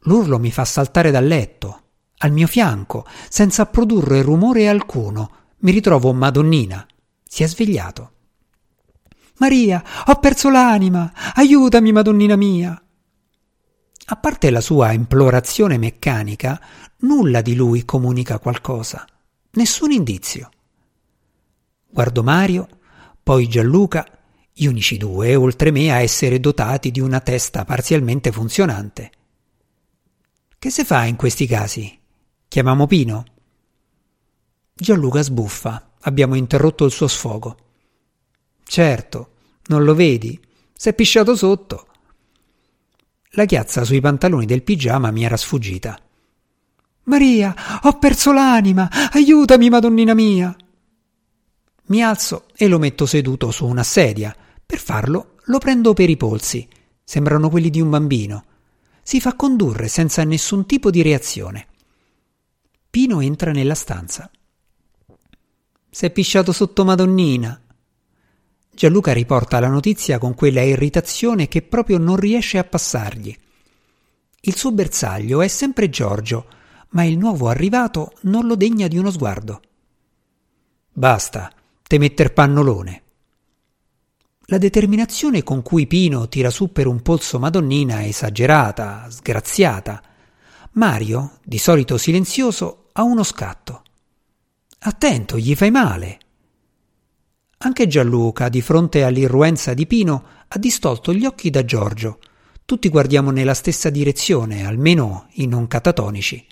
L'urlo 0.01 0.41
mi 0.41 0.51
fa 0.51 0.65
saltare 0.65 1.13
dal 1.13 1.25
letto. 1.25 1.83
Al 2.17 2.33
mio 2.33 2.49
fianco, 2.49 3.07
senza 3.29 3.67
produrre 3.67 4.23
rumore 4.23 4.67
alcuno, 4.67 5.31
mi 5.59 5.71
ritrovo 5.71 6.13
Madonnina. 6.13 6.85
Si 7.23 7.45
è 7.45 7.47
svegliato. 7.47 8.11
Maria, 9.37 9.81
ho 10.07 10.17
perso 10.17 10.51
l'anima! 10.51 11.13
Aiutami, 11.37 11.93
Madonnina 11.93 12.35
mia! 12.35 12.83
A 14.07 14.17
parte 14.17 14.51
la 14.51 14.61
sua 14.61 14.91
implorazione 14.91 15.79
meccanica, 15.79 16.61
nulla 17.03 17.41
di 17.41 17.55
lui 17.55 17.85
comunica 17.85 18.41
qualcosa. 18.41 19.07
Nessun 19.53 19.93
indizio. 19.93 20.51
Guardo 21.91 22.23
Mario, 22.23 22.69
poi 23.23 23.49
Gianluca, 23.49 24.07
gli 24.53 24.67
unici 24.67 24.97
due, 24.97 25.35
oltre 25.35 25.71
me, 25.71 25.91
a 25.91 26.01
essere 26.01 26.39
dotati 26.39 26.91
di 26.91 27.01
una 27.01 27.21
testa 27.21 27.65
parzialmente 27.65 28.31
funzionante. 28.31 29.11
Che 30.59 30.71
si 30.71 30.85
fa 30.85 31.05
in 31.05 31.17
questi 31.17 31.47
casi? 31.47 31.99
Chiamiamo 32.47 32.87
Pino? 32.87 33.25
Gianluca 34.75 35.23
sbuffa. 35.23 35.93
Abbiamo 36.03 36.35
interrotto 36.35 36.85
il 36.85 36.93
suo 36.93 37.09
sfogo. 37.09 37.57
Certo, 38.65 39.31
non 39.67 39.85
lo 39.85 39.95
vedi? 39.95 40.41
S'è 40.73 40.95
pisciato 40.95 41.35
sotto. 41.35 41.87
La 43.33 43.45
chiazza 43.45 43.85
sui 43.85 44.01
pantaloni 44.01 44.47
del 44.47 44.63
pigiama 44.63 45.11
mi 45.11 45.25
era 45.25 45.37
sfuggita. 45.37 45.99
Maria, 47.05 47.55
ho 47.83 47.99
perso 47.99 48.33
l'anima! 48.33 48.89
Aiutami, 49.13 49.71
Madonnina 49.71 50.15
mia! 50.15 50.55
Mi 51.89 52.03
alzo 52.03 52.47
e 52.55 52.69
lo 52.69 52.79
metto 52.79 53.07
seduto 53.07 53.51
su 53.51 53.67
una 53.67 53.83
sedia. 53.83 54.35
Per 54.65 54.79
farlo 54.79 55.37
lo 55.45 55.59
prendo 55.59 55.95
per 55.95 56.11
i 56.11 56.17
polsi. 56.17 56.69
Sembrano 57.03 57.49
quelli 57.49 57.71
di 57.71 57.81
un 57.81 57.91
bambino. 57.91 58.45
Si 59.03 59.21
fa 59.21 59.35
condurre 59.35 59.89
senza 59.89 60.23
nessun 60.25 60.67
tipo 60.67 60.91
di 60.91 61.01
reazione. 61.01 61.67
Pino 62.91 63.21
entra 63.21 63.53
nella 63.53 63.75
stanza. 63.75 64.31
S'è 65.91 66.11
pisciato 66.11 66.53
sotto 66.53 66.85
Madonnina. 66.85 67.59
Gianluca 68.71 69.13
riporta 69.13 69.59
la 69.59 69.69
notizia 69.69 70.19
con 70.19 70.35
quella 70.35 70.61
irritazione 70.61 71.49
che 71.49 71.63
proprio 71.63 71.97
non 71.97 72.17
riesce 72.17 72.59
a 72.59 72.65
passargli. 72.65 73.37
Il 74.41 74.57
suo 74.57 74.71
bersaglio 74.73 75.41
è 75.41 75.49
sempre 75.49 75.89
Giorgio, 75.89 76.47
ma 76.91 77.05
il 77.05 77.17
nuovo 77.17 77.49
arrivato 77.49 78.13
non 78.23 78.47
lo 78.47 78.55
degna 78.55 78.87
di 78.87 78.99
uno 78.99 79.11
sguardo. 79.11 79.61
Basta, 80.93 81.53
te 81.89 81.97
metter 81.97 82.35
pannolone. 82.35 83.03
La 84.49 84.59
determinazione 84.59 85.43
con 85.43 85.63
cui 85.63 85.87
Pino 85.87 86.29
tira 86.29 86.51
su 86.51 86.71
per 86.71 86.87
un 86.87 87.01
polso 87.01 87.39
Madonnina 87.39 88.01
è 88.01 88.09
esagerata, 88.09 89.07
sgraziata. 89.09 90.03
Mario, 90.73 91.39
di 91.43 91.57
solito 91.57 91.97
silenzioso, 91.97 92.91
ha 92.93 93.03
uno 93.03 93.23
scatto. 93.23 93.85
Attento, 94.81 95.39
gli 95.39 95.55
fai 95.55 95.71
male. 95.71 96.19
Anche 97.57 97.87
Gianluca, 97.87 98.51
di 98.51 98.61
fronte 98.61 99.03
all'irruenza 99.03 99.73
di 99.73 99.87
Pino, 99.87 100.25
ha 100.47 100.59
distolto 100.59 101.15
gli 101.15 101.25
occhi 101.25 101.49
da 101.49 101.65
Giorgio. 101.65 102.19
Tutti 102.67 102.91
guardiamo 102.91 103.31
nella 103.31 103.55
stessa 103.55 103.89
direzione, 103.89 104.67
almeno 104.67 105.29
i 105.33 105.47
non 105.47 105.67
catatonici. 105.67 106.47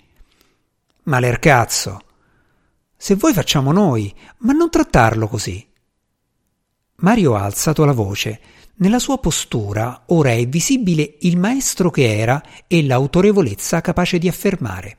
Malercazzo! 1.03 2.01
Se 2.97 3.15
vuoi 3.15 3.33
facciamo 3.33 3.71
noi, 3.71 4.13
ma 4.39 4.53
non 4.53 4.71
trattarlo 4.71 5.27
così. 5.27 5.65
Mario 6.95 7.35
ha 7.35 7.43
alzato 7.43 7.85
la 7.85 7.91
voce, 7.91 8.41
nella 8.79 8.99
sua 8.99 9.19
postura 9.19 10.03
ora 10.07 10.31
è 10.31 10.47
visibile 10.47 11.17
il 11.21 11.37
maestro 11.37 11.91
che 11.91 12.17
era 12.17 12.43
e 12.65 12.83
l'autorevolezza 12.83 13.81
capace 13.81 14.17
di 14.17 14.27
affermare. 14.27 14.97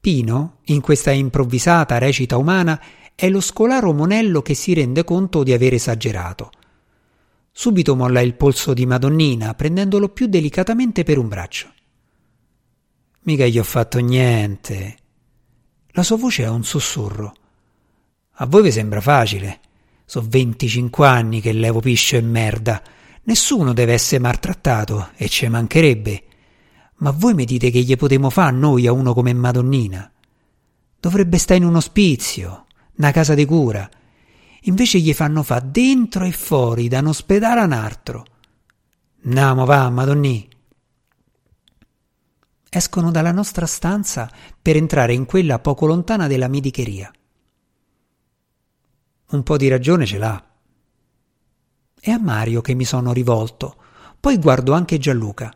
Pino, 0.00 0.58
in 0.64 0.80
questa 0.80 1.10
improvvisata 1.10 1.98
recita 1.98 2.36
umana, 2.36 2.80
è 3.14 3.28
lo 3.28 3.40
scolaro 3.40 3.92
monello 3.92 4.42
che 4.42 4.54
si 4.54 4.74
rende 4.74 5.04
conto 5.04 5.42
di 5.42 5.52
aver 5.52 5.74
esagerato. 5.74 6.50
Subito 7.50 7.94
molla 7.94 8.20
il 8.20 8.34
polso 8.34 8.74
di 8.74 8.84
Madonnina, 8.84 9.54
prendendolo 9.54 10.08
più 10.08 10.26
delicatamente 10.26 11.04
per 11.04 11.18
un 11.18 11.28
braccio. 11.28 11.72
Mica 13.20 13.46
gli 13.46 13.58
ho 13.58 13.64
fatto 13.64 13.98
niente. 14.00 14.96
La 15.96 16.02
sua 16.02 16.16
voce 16.16 16.42
è 16.42 16.48
un 16.48 16.64
sussurro. 16.64 17.34
A 18.38 18.46
voi 18.46 18.62
vi 18.62 18.72
sembra 18.72 19.00
facile. 19.00 19.60
So 20.04 20.24
25 20.26 21.06
anni 21.06 21.40
che 21.40 21.52
levo 21.52 21.78
piscio 21.78 22.16
e 22.16 22.20
merda. 22.20 22.82
Nessuno 23.22 23.72
deve 23.72 23.92
essere 23.92 24.20
maltrattato, 24.20 25.10
e 25.14 25.28
ci 25.28 25.46
mancherebbe. 25.46 26.24
Ma 26.96 27.12
voi 27.12 27.34
mi 27.34 27.44
dite 27.44 27.70
che 27.70 27.78
gli 27.78 27.96
potremo 27.96 28.28
fa 28.28 28.50
noi 28.50 28.88
a 28.88 28.92
uno 28.92 29.14
come 29.14 29.32
Madonnina? 29.34 30.10
Dovrebbe 30.98 31.38
stare 31.38 31.60
in 31.60 31.66
un 31.66 31.76
ospizio, 31.76 32.66
una 32.96 33.12
casa 33.12 33.34
di 33.34 33.44
cura. 33.44 33.88
Invece 34.62 34.98
gli 34.98 35.12
fanno 35.14 35.44
fa 35.44 35.60
dentro 35.60 36.24
e 36.24 36.32
fuori, 36.32 36.88
da 36.88 36.98
un 36.98 37.06
ospedale 37.06 37.60
a 37.60 37.64
un 37.66 37.72
altro. 37.72 38.24
Namo 39.22 39.64
va, 39.64 39.88
Madonnì. 39.90 40.48
Escono 42.76 43.12
dalla 43.12 43.30
nostra 43.30 43.66
stanza 43.66 44.28
per 44.60 44.74
entrare 44.74 45.12
in 45.12 45.26
quella 45.26 45.60
poco 45.60 45.86
lontana 45.86 46.26
della 46.26 46.48
medicheria. 46.48 47.08
Un 49.28 49.42
po' 49.44 49.56
di 49.56 49.68
ragione 49.68 50.04
ce 50.04 50.18
l'ha. 50.18 50.44
È 52.00 52.10
a 52.10 52.18
Mario 52.18 52.62
che 52.62 52.74
mi 52.74 52.84
sono 52.84 53.12
rivolto, 53.12 53.76
poi 54.18 54.38
guardo 54.38 54.72
anche 54.72 54.98
Gianluca. 54.98 55.54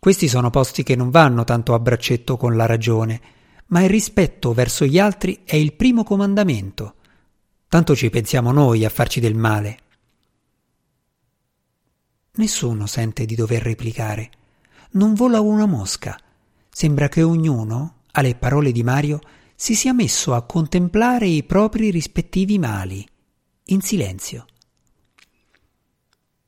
Questi 0.00 0.26
sono 0.26 0.50
posti 0.50 0.82
che 0.82 0.96
non 0.96 1.10
vanno 1.10 1.44
tanto 1.44 1.74
a 1.74 1.78
braccetto 1.78 2.36
con 2.36 2.56
la 2.56 2.66
ragione, 2.66 3.20
ma 3.66 3.80
il 3.84 3.88
rispetto 3.88 4.52
verso 4.52 4.86
gli 4.86 4.98
altri 4.98 5.42
è 5.44 5.54
il 5.54 5.74
primo 5.74 6.02
comandamento. 6.02 6.96
Tanto 7.68 7.94
ci 7.94 8.10
pensiamo 8.10 8.50
noi 8.50 8.84
a 8.84 8.88
farci 8.88 9.20
del 9.20 9.36
male. 9.36 9.78
Nessuno 12.32 12.86
sente 12.86 13.24
di 13.26 13.36
dover 13.36 13.62
replicare. 13.62 14.30
Non 14.94 15.14
vola 15.14 15.40
una 15.40 15.66
mosca. 15.66 16.18
Sembra 16.70 17.08
che 17.08 17.22
ognuno, 17.22 18.02
alle 18.12 18.36
parole 18.36 18.70
di 18.70 18.84
Mario, 18.84 19.18
si 19.56 19.74
sia 19.74 19.92
messo 19.92 20.34
a 20.34 20.42
contemplare 20.42 21.26
i 21.26 21.42
propri 21.42 21.90
rispettivi 21.90 22.58
mali, 22.58 23.04
in 23.66 23.80
silenzio. 23.80 24.46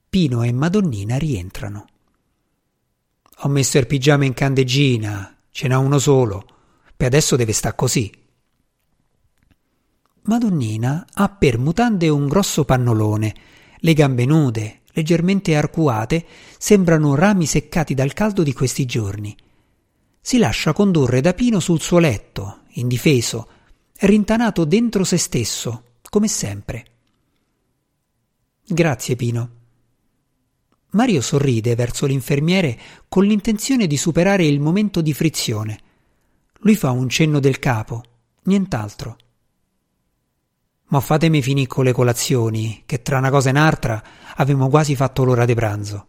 Pino 0.08 0.42
e 0.42 0.52
Madonnina 0.52 1.16
rientrano. 1.16 1.86
Ho 3.40 3.48
messo 3.48 3.78
il 3.78 3.86
pigiama 3.86 4.24
in 4.24 4.34
candeggina, 4.34 5.36
ce 5.50 5.66
n'ha 5.66 5.78
uno 5.78 5.98
solo, 5.98 6.46
per 6.96 7.08
adesso 7.08 7.34
deve 7.34 7.52
sta 7.52 7.74
così. 7.74 8.12
Madonnina 10.22 11.04
ha 11.12 11.28
per 11.28 11.58
mutande 11.58 12.08
un 12.08 12.28
grosso 12.28 12.64
pannolone, 12.64 13.34
le 13.78 13.92
gambe 13.92 14.24
nude, 14.24 14.82
leggermente 14.96 15.54
arcuate, 15.54 16.24
sembrano 16.56 17.14
rami 17.14 17.44
seccati 17.44 17.92
dal 17.92 18.14
caldo 18.14 18.42
di 18.42 18.54
questi 18.54 18.86
giorni. 18.86 19.36
Si 20.18 20.38
lascia 20.38 20.72
condurre 20.72 21.20
da 21.20 21.34
Pino 21.34 21.60
sul 21.60 21.80
suo 21.80 21.98
letto, 21.98 22.62
indifeso, 22.70 23.48
rintanato 24.00 24.64
dentro 24.64 25.04
se 25.04 25.18
stesso, 25.18 25.98
come 26.08 26.28
sempre. 26.28 26.86
Grazie, 28.66 29.16
Pino. 29.16 29.50
Mario 30.92 31.20
sorride 31.20 31.74
verso 31.74 32.06
l'infermiere 32.06 32.78
con 33.06 33.24
l'intenzione 33.24 33.86
di 33.86 33.98
superare 33.98 34.46
il 34.46 34.60
momento 34.60 35.02
di 35.02 35.12
frizione. 35.12 35.78
Lui 36.60 36.74
fa 36.74 36.90
un 36.90 37.10
cenno 37.10 37.38
del 37.38 37.58
capo, 37.58 38.02
nient'altro. 38.44 39.18
Ma 40.88 41.00
fatemi 41.00 41.42
finire 41.42 41.66
con 41.66 41.84
le 41.84 41.92
colazioni, 41.92 42.84
che 42.86 43.02
tra 43.02 43.18
una 43.18 43.30
cosa 43.30 43.48
e 43.48 43.52
un'altra 43.52 44.02
avevamo 44.36 44.68
quasi 44.68 44.96
fatto 44.96 45.24
l'ora 45.24 45.44
di 45.44 45.54
pranzo. 45.54 46.06